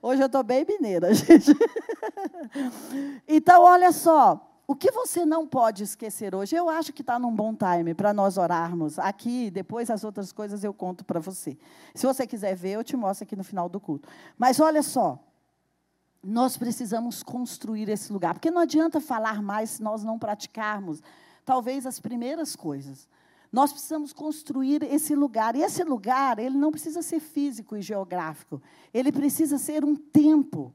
[0.00, 1.54] Hoje eu estou bem mineira, gente.
[3.28, 4.40] Então, olha só.
[4.70, 6.54] O que você não pode esquecer hoje?
[6.54, 9.00] Eu acho que está num bom time para nós orarmos.
[9.00, 11.58] Aqui, depois as outras coisas eu conto para você.
[11.92, 14.08] Se você quiser ver, eu te mostro aqui no final do culto.
[14.38, 15.18] Mas olha só,
[16.22, 21.02] nós precisamos construir esse lugar, porque não adianta falar mais se nós não praticarmos,
[21.44, 23.08] talvez as primeiras coisas.
[23.50, 25.56] Nós precisamos construir esse lugar.
[25.56, 28.62] E esse lugar, ele não precisa ser físico e geográfico.
[28.94, 30.72] Ele precisa ser um tempo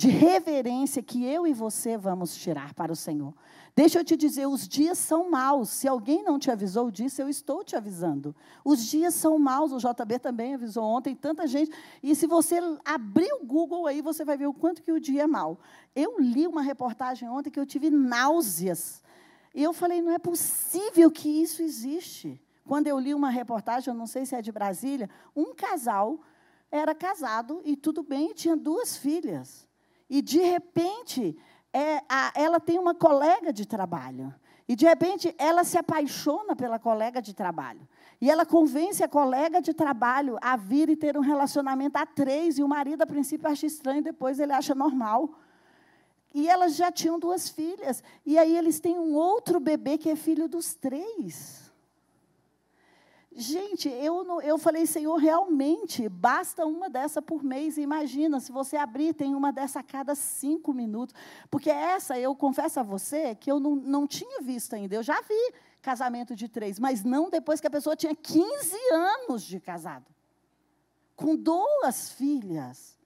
[0.00, 3.34] de reverência que eu e você vamos tirar para o Senhor.
[3.76, 5.68] Deixa eu te dizer, os dias são maus.
[5.68, 8.34] Se alguém não te avisou disso, eu estou te avisando.
[8.64, 9.72] Os dias são maus.
[9.72, 11.70] O JB também avisou ontem, tanta gente.
[12.02, 15.24] E se você abrir o Google aí, você vai ver o quanto que o dia
[15.24, 15.60] é mau.
[15.94, 19.02] Eu li uma reportagem ontem que eu tive náuseas.
[19.54, 22.40] E eu falei, não é possível que isso existe.
[22.64, 26.18] Quando eu li uma reportagem, eu não sei se é de Brasília, um casal
[26.70, 29.68] era casado e tudo bem, tinha duas filhas.
[30.10, 31.38] E, de repente,
[31.72, 34.34] é, a, ela tem uma colega de trabalho.
[34.68, 37.88] E, de repente, ela se apaixona pela colega de trabalho.
[38.20, 42.58] E ela convence a colega de trabalho a vir e ter um relacionamento a três.
[42.58, 45.30] E o marido, a princípio, acha estranho, depois ele acha normal.
[46.34, 48.02] E elas já tinham duas filhas.
[48.26, 51.69] E aí eles têm um outro bebê que é filho dos três.
[53.32, 57.78] Gente, eu, eu falei, Senhor, realmente, basta uma dessa por mês.
[57.78, 61.14] Imagina, se você abrir, tem uma dessa a cada cinco minutos.
[61.48, 64.96] Porque essa, eu confesso a você, que eu não, não tinha visto ainda.
[64.96, 69.44] Eu já vi casamento de três, mas não depois que a pessoa tinha 15 anos
[69.44, 70.06] de casado.
[71.14, 72.98] Com duas filhas.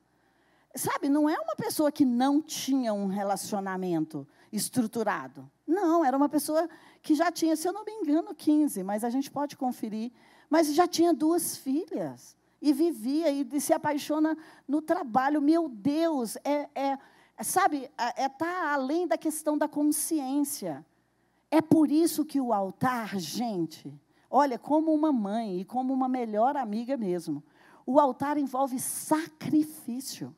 [0.75, 5.51] Sabe, não é uma pessoa que não tinha um relacionamento estruturado.
[5.67, 6.69] Não, era uma pessoa
[7.03, 10.13] que já tinha, se eu não me engano, 15, mas a gente pode conferir.
[10.49, 12.37] Mas já tinha duas filhas.
[12.63, 15.43] E vivia e se apaixona no trabalho.
[15.43, 16.99] Meu Deus, é, é
[17.43, 20.87] sabe, é estar tá além da questão da consciência.
[21.51, 23.93] É por isso que o altar, gente,
[24.31, 27.43] olha, como uma mãe e como uma melhor amiga mesmo,
[27.85, 30.35] o altar envolve sacrifício.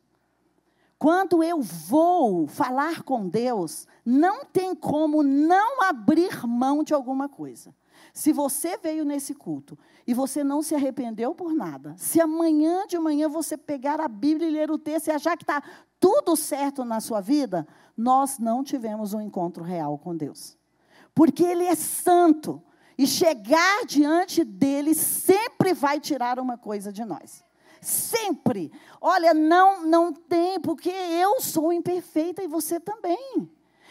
[1.06, 7.72] Quando eu vou falar com Deus, não tem como não abrir mão de alguma coisa.
[8.12, 12.98] Se você veio nesse culto e você não se arrependeu por nada, se amanhã de
[12.98, 15.62] manhã você pegar a Bíblia e ler o texto e achar que está
[16.00, 17.64] tudo certo na sua vida,
[17.96, 20.58] nós não tivemos um encontro real com Deus.
[21.14, 22.60] Porque Ele é santo.
[22.98, 27.45] E chegar diante dele sempre vai tirar uma coisa de nós.
[27.86, 28.72] Sempre.
[29.00, 33.48] Olha, não, não tem, porque eu sou imperfeita e você também.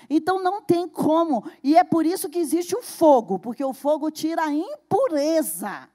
[0.10, 1.50] Então não tem como.
[1.64, 5.88] E é por isso que existe o fogo, porque o fogo tira a impureza.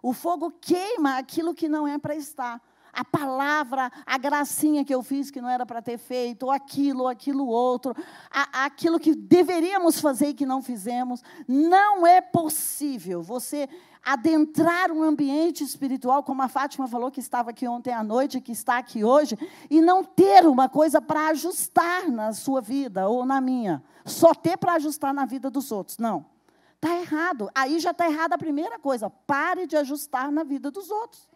[0.00, 2.62] O fogo queima aquilo que não é para estar.
[2.92, 7.00] A palavra, a gracinha que eu fiz que não era para ter feito, ou aquilo,
[7.00, 7.92] ou aquilo outro,
[8.30, 11.22] a, aquilo que deveríamos fazer e que não fizemos.
[11.48, 13.68] Não é possível você
[14.04, 18.52] adentrar um ambiente espiritual, como a Fátima falou que estava aqui ontem à noite, que
[18.52, 19.38] está aqui hoje,
[19.70, 23.82] e não ter uma coisa para ajustar na sua vida ou na minha.
[24.04, 25.98] Só ter para ajustar na vida dos outros.
[25.98, 26.26] Não.
[26.74, 27.48] Está errado.
[27.54, 29.08] Aí já está errada a primeira coisa.
[29.08, 31.28] Pare de ajustar na vida dos outros.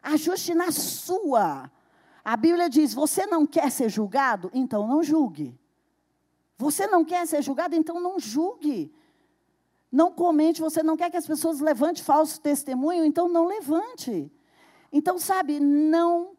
[0.00, 1.68] Ajuste na sua.
[2.24, 4.48] A Bíblia diz: você não quer ser julgado?
[4.54, 5.58] Então não julgue.
[6.56, 7.74] Você não quer ser julgado?
[7.74, 8.94] Então não julgue.
[9.90, 14.30] Não comente, você não quer que as pessoas levantem falso testemunho, então não levante.
[14.92, 16.36] Então, sabe, não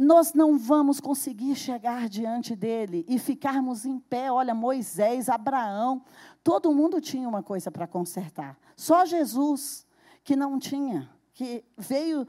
[0.00, 4.32] nós não vamos conseguir chegar diante dele e ficarmos em pé.
[4.32, 6.02] Olha, Moisés, Abraão,
[6.42, 8.58] todo mundo tinha uma coisa para consertar.
[8.74, 9.86] Só Jesus
[10.24, 12.26] que não tinha, que veio,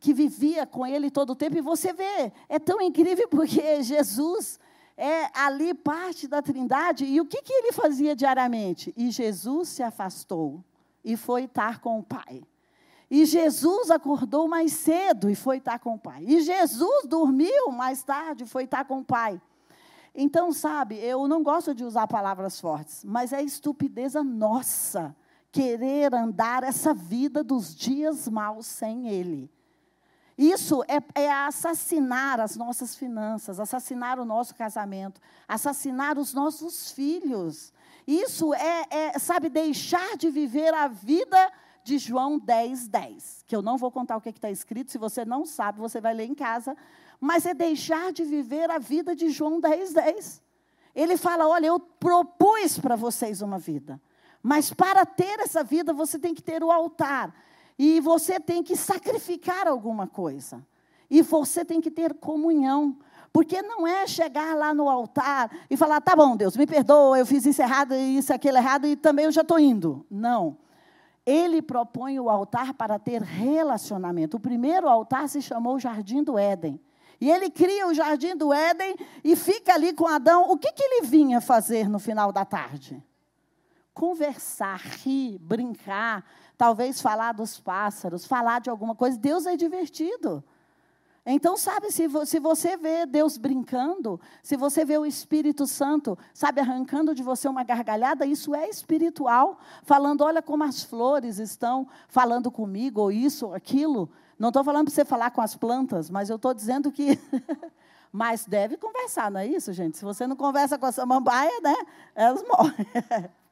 [0.00, 1.58] que vivia com ele todo o tempo.
[1.58, 4.58] E você vê, é tão incrível porque Jesus
[4.96, 7.04] é ali parte da Trindade.
[7.04, 8.94] E o que, que ele fazia diariamente?
[8.96, 10.64] E Jesus se afastou
[11.04, 12.42] e foi estar com o Pai.
[13.10, 16.24] E Jesus acordou mais cedo e foi estar com o Pai.
[16.26, 19.40] E Jesus dormiu mais tarde e foi estar com o Pai.
[20.14, 25.14] Então, sabe, eu não gosto de usar palavras fortes, mas é estupideza nossa
[25.52, 29.50] querer andar essa vida dos dias maus sem Ele.
[30.38, 37.72] Isso é, é, assassinar as nossas finanças, assassinar o nosso casamento, assassinar os nossos filhos.
[38.06, 41.50] Isso é, é, sabe, deixar de viver a vida
[41.82, 43.44] de João 10, 10.
[43.46, 46.12] Que eu não vou contar o que está escrito, se você não sabe, você vai
[46.12, 46.76] ler em casa.
[47.18, 50.42] Mas é deixar de viver a vida de João 10, 10.
[50.94, 54.00] Ele fala: olha, eu propus para vocês uma vida.
[54.42, 57.34] Mas para ter essa vida, você tem que ter o altar.
[57.78, 60.64] E você tem que sacrificar alguma coisa.
[61.10, 62.96] E você tem que ter comunhão.
[63.32, 67.26] Porque não é chegar lá no altar e falar, tá bom, Deus, me perdoa, eu
[67.26, 70.06] fiz isso errado, isso, aquilo errado, e também eu já estou indo.
[70.10, 70.56] Não.
[71.26, 74.38] Ele propõe o altar para ter relacionamento.
[74.38, 76.80] O primeiro altar se chamou Jardim do Éden.
[77.20, 80.50] E ele cria o Jardim do Éden e fica ali com Adão.
[80.50, 83.02] O que, que ele vinha fazer no final da tarde?
[83.92, 86.24] Conversar, rir, brincar,
[86.56, 89.18] talvez falar dos pássaros, falar de alguma coisa.
[89.18, 90.42] Deus é divertido.
[91.28, 92.06] Então, sabe, se,
[92.38, 97.64] você vê Deus brincando, se você vê o Espírito Santo, sabe, arrancando de você uma
[97.64, 103.54] gargalhada, isso é espiritual, falando, olha como as flores estão falando comigo, ou isso, ou
[103.54, 104.08] aquilo.
[104.38, 107.18] Não estou falando para você falar com as plantas, mas eu estou dizendo que.
[108.12, 109.98] mas deve conversar, não é isso, gente?
[109.98, 111.74] Se você não conversa com a samambaia, né?
[112.14, 112.86] Elas morrem.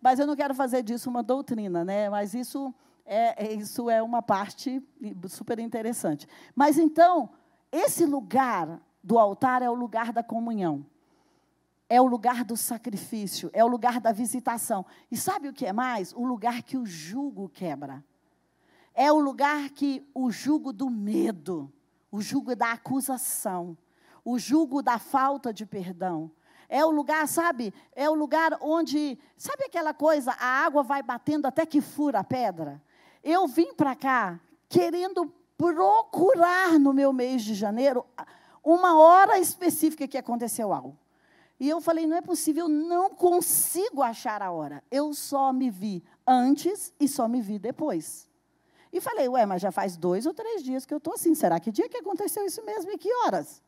[0.00, 2.08] Mas eu não quero fazer disso uma doutrina, né?
[2.08, 2.74] Mas isso
[3.06, 4.82] é, é, isso é uma parte
[5.28, 6.26] super interessante.
[6.54, 7.30] Mas então,
[7.70, 10.86] esse lugar do altar é o lugar da comunhão.
[11.88, 14.86] É o lugar do sacrifício, é o lugar da visitação.
[15.10, 16.12] E sabe o que é mais?
[16.14, 18.02] O lugar que o jugo quebra.
[18.94, 21.70] É o lugar que o jugo do medo,
[22.10, 23.76] o jugo da acusação,
[24.24, 26.30] o jugo da falta de perdão,
[26.74, 27.72] é o lugar, sabe?
[27.94, 32.24] É o lugar onde, sabe aquela coisa, a água vai batendo até que fura a
[32.24, 32.82] pedra?
[33.22, 38.04] Eu vim para cá querendo procurar no meu mês de janeiro
[38.60, 40.98] uma hora específica que aconteceu algo.
[41.60, 44.82] E eu falei, não é possível, eu não consigo achar a hora.
[44.90, 48.28] Eu só me vi antes e só me vi depois.
[48.92, 51.36] E falei, ué, mas já faz dois ou três dias que eu estou assim.
[51.36, 53.62] Será que dia que aconteceu isso mesmo e que horas?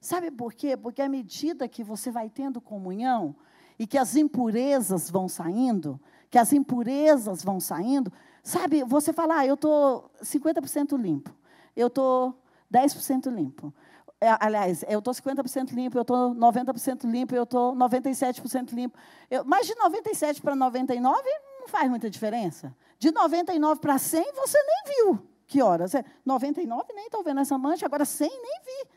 [0.00, 0.76] Sabe por quê?
[0.76, 3.34] Porque à medida que você vai tendo comunhão
[3.78, 9.46] e que as impurezas vão saindo, que as impurezas vão saindo, sabe, você fala, ah,
[9.46, 11.34] eu estou 50% limpo,
[11.76, 12.40] eu estou
[12.72, 13.72] 10% limpo.
[14.20, 18.98] É, aliás, eu estou 50% limpo, eu estou 90% limpo, eu estou 97% limpo.
[19.30, 21.22] Eu, mas de 97 para 99
[21.60, 22.74] não faz muita diferença.
[22.98, 25.22] De 99 para 100 você nem viu.
[25.46, 25.92] Que horas?
[26.24, 28.90] 99 nem estou vendo essa mancha, agora 100 nem vi.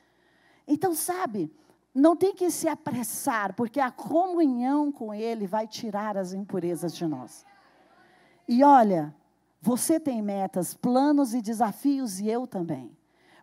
[0.72, 1.52] Então, sabe,
[1.94, 7.06] não tem que se apressar, porque a comunhão com Ele vai tirar as impurezas de
[7.06, 7.46] nós.
[8.48, 9.14] E olha,
[9.60, 12.90] você tem metas, planos e desafios, e eu também.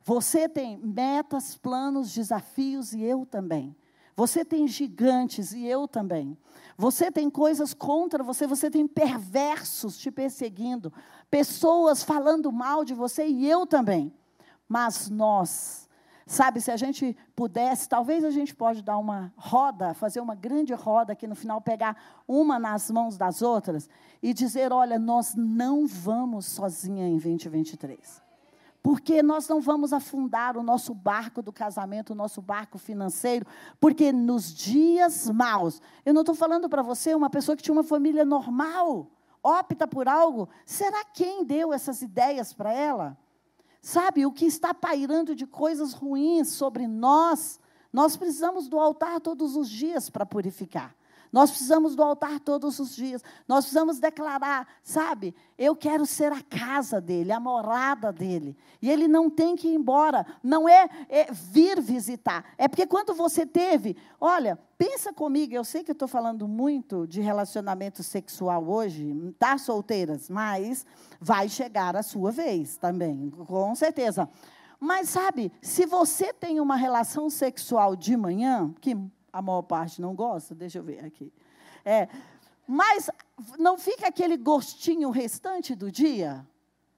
[0.02, 3.76] Você tem metas, planos, desafios, e eu também.
[4.16, 6.34] Você tem gigantes, e eu também.
[6.78, 10.90] Você tem coisas contra você, você tem perversos te perseguindo,
[11.30, 14.10] pessoas falando mal de você, e eu também.
[14.66, 15.87] Mas nós
[16.28, 20.74] Sabe, se a gente pudesse, talvez a gente pode dar uma roda, fazer uma grande
[20.74, 21.96] roda aqui no final, pegar
[22.28, 23.88] uma nas mãos das outras
[24.22, 28.22] e dizer, olha, nós não vamos sozinha em 2023.
[28.82, 33.46] Porque nós não vamos afundar o nosso barco do casamento, o nosso barco financeiro,
[33.80, 37.82] porque nos dias maus, eu não estou falando para você, uma pessoa que tinha uma
[37.82, 39.10] família normal,
[39.42, 43.16] opta por algo, será quem deu essas ideias para ela?
[43.80, 47.60] Sabe, o que está pairando de coisas ruins sobre nós,
[47.92, 50.97] nós precisamos do altar todos os dias para purificar.
[51.32, 53.22] Nós precisamos do altar todos os dias.
[53.46, 55.34] Nós precisamos declarar, sabe?
[55.56, 58.56] Eu quero ser a casa dele, a morada dele.
[58.80, 60.26] E ele não tem que ir embora.
[60.42, 62.44] Não é, é vir visitar.
[62.56, 65.54] É porque quando você teve, olha, pensa comigo.
[65.54, 70.30] Eu sei que eu estou falando muito de relacionamento sexual hoje, tá, solteiras?
[70.30, 70.86] Mas
[71.20, 74.28] vai chegar a sua vez também, com certeza.
[74.80, 78.96] Mas sabe, se você tem uma relação sexual de manhã, que
[79.32, 81.32] a maior parte não gosta, deixa eu ver aqui.
[81.84, 82.08] É,
[82.66, 83.10] mas
[83.58, 86.46] não fica aquele gostinho restante do dia?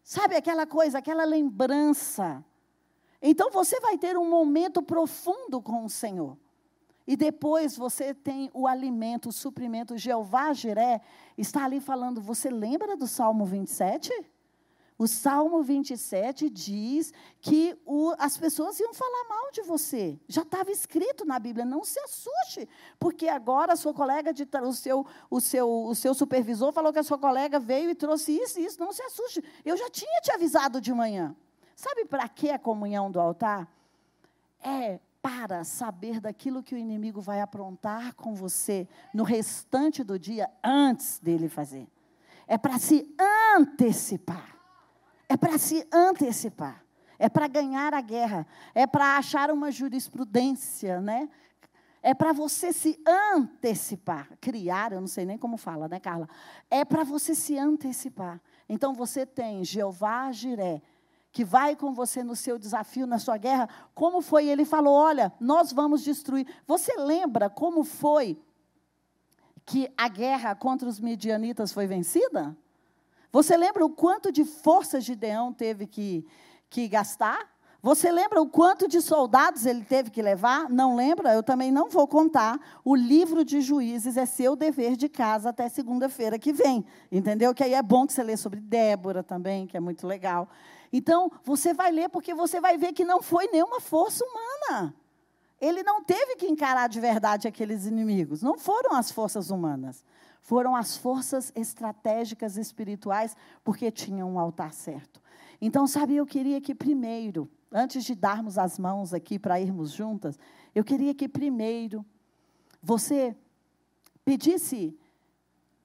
[0.03, 2.45] Sabe aquela coisa, aquela lembrança.
[3.23, 6.37] Então você vai ter um momento profundo com o Senhor.
[7.07, 9.99] E depois você tem o alimento, o suprimento.
[9.99, 11.01] Jeová Jiré
[11.37, 12.21] está ali falando.
[12.21, 14.13] Você lembra do Salmo 27?
[15.01, 20.21] O Salmo 27 diz que o, as pessoas iam falar mal de você.
[20.29, 21.65] Já estava escrito na Bíblia.
[21.65, 26.13] Não se assuste, porque agora a sua colega, de, o, seu, o, seu, o seu
[26.13, 28.79] supervisor falou que a sua colega veio e trouxe isso e isso.
[28.79, 29.43] Não se assuste.
[29.65, 31.35] Eu já tinha te avisado de manhã.
[31.75, 33.75] Sabe para que a comunhão do altar?
[34.63, 40.51] É para saber daquilo que o inimigo vai aprontar com você no restante do dia
[40.63, 41.89] antes dele fazer.
[42.47, 43.11] É para se
[43.57, 44.50] antecipar
[45.31, 46.85] é para se antecipar,
[47.17, 51.29] é para ganhar a guerra, é para achar uma jurisprudência, né?
[52.03, 56.29] É para você se antecipar, criar, eu não sei nem como fala, né, Carla?
[56.69, 58.41] É para você se antecipar.
[58.69, 60.83] Então você tem Jeová Jiré,
[61.31, 63.69] que vai com você no seu desafio, na sua guerra.
[63.95, 64.49] Como foi?
[64.49, 66.45] Ele falou: Olha, nós vamos destruir.
[66.67, 68.37] Você lembra como foi
[69.65, 72.57] que a guerra contra os medianitas foi vencida?
[73.33, 76.27] Você lembra o quanto de forças Gideão teve que,
[76.69, 77.49] que gastar?
[77.83, 80.69] Você lembra o quanto de soldados ele teve que levar?
[80.69, 81.33] Não lembra?
[81.33, 82.61] Eu também não vou contar.
[82.85, 86.85] O livro de juízes é seu dever de casa até segunda-feira que vem.
[87.11, 87.55] Entendeu?
[87.55, 90.47] Que aí é bom que você lê sobre Débora também, que é muito legal.
[90.93, 94.95] Então, você vai ler porque você vai ver que não foi nenhuma força humana.
[95.59, 98.43] Ele não teve que encarar de verdade aqueles inimigos.
[98.43, 100.05] Não foram as forças humanas
[100.51, 105.23] foram as forças estratégicas espirituais, porque tinham um altar certo.
[105.61, 110.37] Então, sabe, eu queria que primeiro, antes de darmos as mãos aqui para irmos juntas,
[110.75, 112.05] eu queria que primeiro
[112.83, 113.37] você
[114.25, 114.99] pedisse,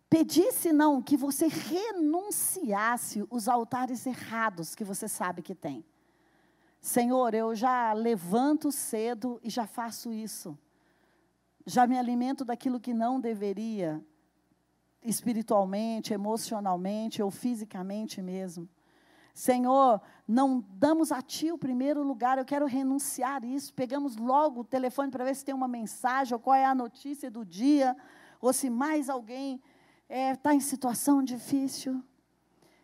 [0.09, 5.85] pedisse não, que você renunciasse os altares errados que você sabe que tem.
[6.81, 10.57] Senhor, eu já levanto cedo e já faço isso.
[11.67, 14.03] Já me alimento daquilo que não deveria
[15.05, 18.67] espiritualmente, emocionalmente ou fisicamente mesmo.
[19.33, 23.73] Senhor, não damos a Ti o primeiro lugar, eu quero renunciar isso.
[23.73, 27.29] Pegamos logo o telefone para ver se tem uma mensagem, ou qual é a notícia
[27.29, 27.95] do dia,
[28.39, 29.61] ou se mais alguém
[30.07, 32.01] está é, tá em situação difícil.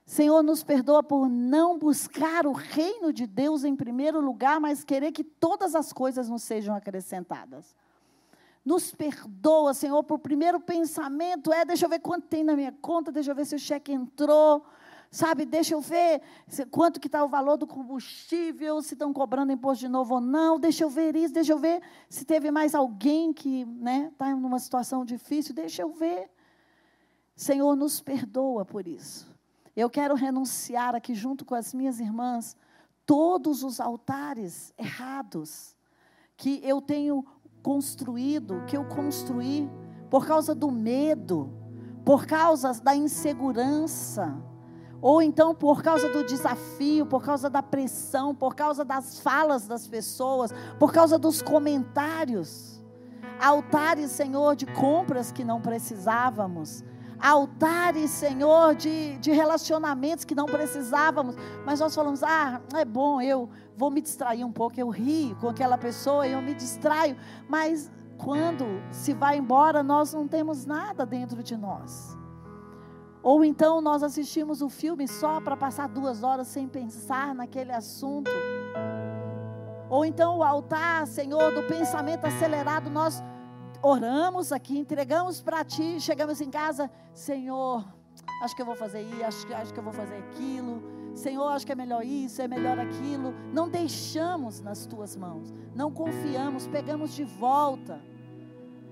[0.05, 5.13] Senhor, nos perdoa por não buscar o reino de Deus em primeiro lugar, mas querer
[5.13, 7.73] que todas as coisas nos sejam acrescentadas.
[8.63, 13.11] Nos perdoa, Senhor, por primeiro pensamento é, deixa eu ver quanto tem na minha conta,
[13.11, 14.63] deixa eu ver se o cheque entrou,
[15.09, 16.21] sabe, deixa eu ver
[16.69, 20.59] quanto que está o valor do combustível, se estão cobrando imposto de novo ou não,
[20.59, 24.35] deixa eu ver isso, deixa eu ver se teve mais alguém que está né, tá
[24.35, 26.29] numa situação difícil, deixa eu ver.
[27.35, 29.27] Senhor, nos perdoa por isso.
[29.75, 32.55] Eu quero renunciar aqui junto com as minhas irmãs
[33.05, 35.75] todos os altares errados
[36.37, 37.25] que eu tenho
[37.61, 39.69] construído, que eu construí,
[40.09, 41.51] por causa do medo,
[42.03, 44.35] por causa da insegurança.
[45.03, 49.87] ou então por causa do desafio, por causa da pressão, por causa das falas das
[49.87, 52.83] pessoas, por causa dos comentários.
[53.39, 56.83] Altares, Senhor, de compras que não precisávamos.
[57.19, 61.35] Altares, Senhor, de, de relacionamentos que não precisávamos.
[61.65, 63.49] Mas nós falamos: ah, é bom, eu
[63.81, 64.79] vou me distrair um pouco.
[64.79, 67.17] Eu rio com aquela pessoa, eu me distraio.
[67.49, 72.15] Mas quando se vai embora, nós não temos nada dentro de nós.
[73.23, 78.29] Ou então nós assistimos o filme só para passar duas horas sem pensar naquele assunto.
[79.89, 83.21] Ou então o altar, Senhor, do pensamento acelerado, nós
[83.81, 87.83] oramos aqui, entregamos para Ti, chegamos em casa, Senhor,
[88.43, 91.00] acho que eu vou fazer isso, acho que, acho que eu vou fazer aquilo.
[91.13, 93.33] Senhor, acho que é melhor isso, é melhor aquilo.
[93.53, 98.01] Não deixamos nas Tuas mãos, não confiamos, pegamos de volta.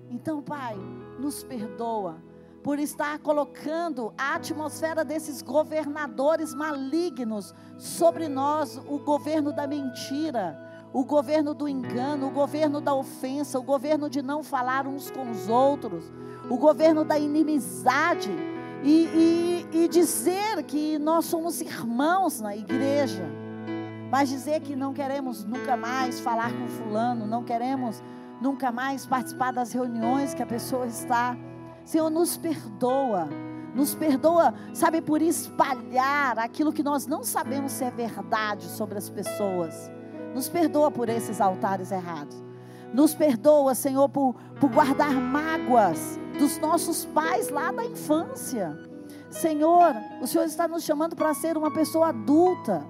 [0.09, 0.75] Então, Pai,
[1.19, 2.17] nos perdoa
[2.63, 10.59] por estar colocando a atmosfera desses governadores malignos sobre nós, o governo da mentira,
[10.91, 15.29] o governo do engano, o governo da ofensa, o governo de não falar uns com
[15.31, 16.11] os outros,
[16.49, 18.31] o governo da inimizade
[18.83, 23.25] e, e, e dizer que nós somos irmãos na igreja,
[24.11, 28.01] mas dizer que não queremos nunca mais falar com fulano, não queremos
[28.41, 31.37] nunca mais participar das reuniões que a pessoa está.
[31.83, 33.27] Senhor, nos perdoa.
[33.75, 39.09] Nos perdoa, sabe, por espalhar aquilo que nós não sabemos se é verdade sobre as
[39.09, 39.91] pessoas.
[40.33, 42.48] Nos perdoa por esses altares errados.
[42.93, 48.77] Nos perdoa, Senhor, por, por guardar mágoas dos nossos pais lá da infância.
[49.29, 52.83] Senhor, o Senhor está nos chamando para ser uma pessoa adulta.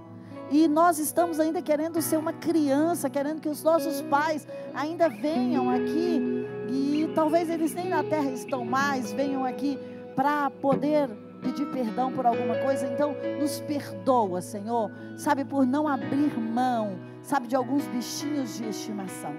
[0.52, 5.70] E nós estamos ainda querendo ser uma criança, querendo que os nossos pais ainda venham
[5.70, 9.78] aqui e talvez eles nem na terra estão mais, venham aqui
[10.16, 11.08] para poder
[11.42, 12.88] pedir perdão por alguma coisa.
[12.88, 16.98] Então, nos perdoa, Senhor, sabe, por não abrir mão,
[17.30, 19.32] sabe, de alguns bichinhos de estimação.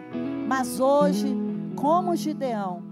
[0.46, 1.36] Mas hoje,
[1.74, 2.84] como Gideão,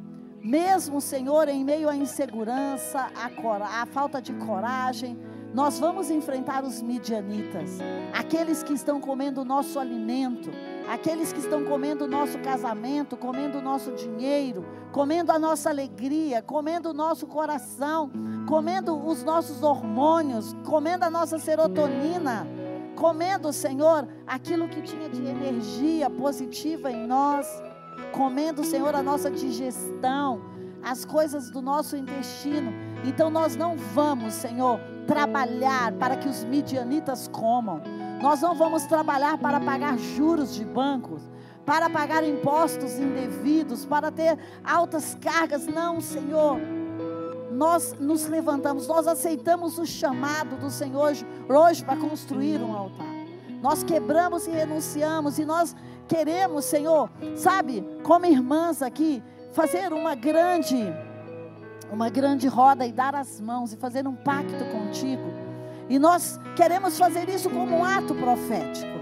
[0.43, 5.17] mesmo, Senhor, em meio à insegurança, à, à falta de coragem,
[5.55, 7.79] nós vamos enfrentar os midianitas,
[8.13, 10.51] aqueles que estão comendo o nosso alimento,
[10.93, 16.43] aqueles que estão comendo o nosso casamento, comendo o nosso dinheiro, comendo a nossa alegria,
[16.43, 18.11] comendo o nosso coração,
[18.49, 22.47] comendo os nossos hormônios, comendo a nossa serotonina,
[22.99, 27.47] comendo, Senhor, aquilo que tinha de energia positiva em nós,
[28.11, 30.43] comendo, Senhor, a nossa digestão,
[30.83, 32.73] as coisas do nosso intestino.
[33.05, 37.81] Então nós não vamos, Senhor, trabalhar para que os midianitas comam.
[38.21, 41.23] Nós não vamos trabalhar para pagar juros de bancos,
[41.65, 45.69] para pagar impostos indevidos, para ter altas cargas.
[45.69, 46.59] Não, Senhor.
[47.59, 51.13] Nós nos levantamos, nós aceitamos o chamado do Senhor
[51.49, 53.13] hoje para construir um altar.
[53.61, 55.75] Nós quebramos e renunciamos e nós
[56.07, 59.21] queremos, Senhor, sabe, como irmãs aqui,
[59.53, 60.77] fazer uma grande
[61.91, 65.25] uma grande roda e dar as mãos e fazer um pacto contigo.
[65.89, 69.01] E nós queremos fazer isso como um ato profético,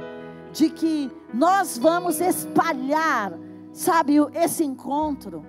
[0.55, 3.35] de que nós vamos espalhar,
[3.71, 5.45] sabe, esse encontro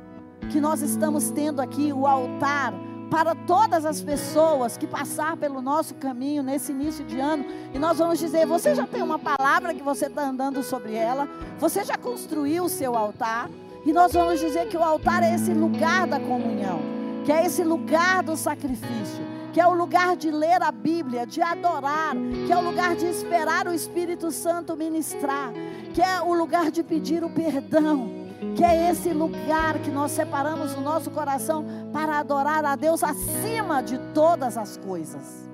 [0.51, 2.73] que nós estamos tendo aqui, o altar,
[3.09, 7.97] para todas as pessoas que passar pelo nosso caminho nesse início de ano, e nós
[7.97, 11.27] vamos dizer: você já tem uma palavra que você está andando sobre ela,
[11.59, 13.49] você já construiu o seu altar,
[13.85, 16.97] e nós vamos dizer que o altar é esse lugar da comunhão
[17.27, 21.41] que é esse lugar do sacrifício, que é o lugar de ler a Bíblia, de
[21.41, 25.51] adorar, que é o lugar de esperar o Espírito Santo ministrar,
[25.93, 28.09] que é o lugar de pedir o perdão,
[28.55, 33.81] que é esse lugar que nós separamos o nosso coração para adorar a Deus acima
[33.81, 35.49] de todas as coisas.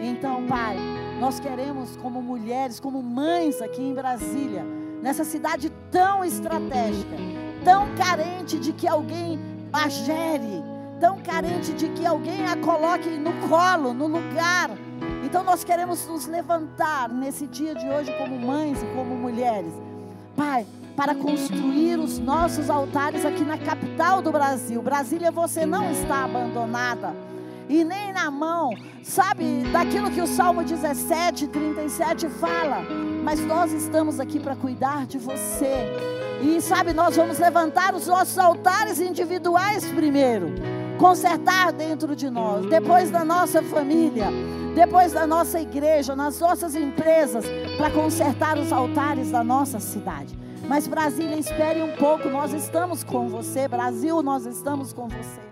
[0.00, 0.76] Então, Pai,
[1.20, 4.64] nós queremos, como mulheres, como mães aqui em Brasília,
[5.02, 7.16] nessa cidade tão estratégica,
[7.64, 9.38] tão carente de que alguém
[9.72, 10.62] a gere,
[11.00, 14.70] tão carente de que alguém a coloque no colo, no lugar.
[15.24, 19.72] Então nós queremos nos levantar nesse dia de hoje como mães e como mulheres.
[20.36, 20.66] Pai,
[20.98, 24.82] para construir os nossos altares aqui na capital do Brasil.
[24.82, 27.14] Brasília, você não está abandonada.
[27.68, 28.70] E nem na mão,
[29.04, 32.82] sabe, daquilo que o Salmo 17, 37 fala.
[33.22, 35.86] Mas nós estamos aqui para cuidar de você.
[36.42, 40.52] E sabe, nós vamos levantar os nossos altares individuais primeiro
[40.98, 44.26] consertar dentro de nós, depois da nossa família,
[44.74, 47.44] depois da nossa igreja, nas nossas empresas,
[47.76, 50.47] para consertar os altares da nossa cidade.
[50.68, 53.66] Mas Brasília, espere um pouco, nós estamos com você.
[53.66, 55.47] Brasil, nós estamos com você.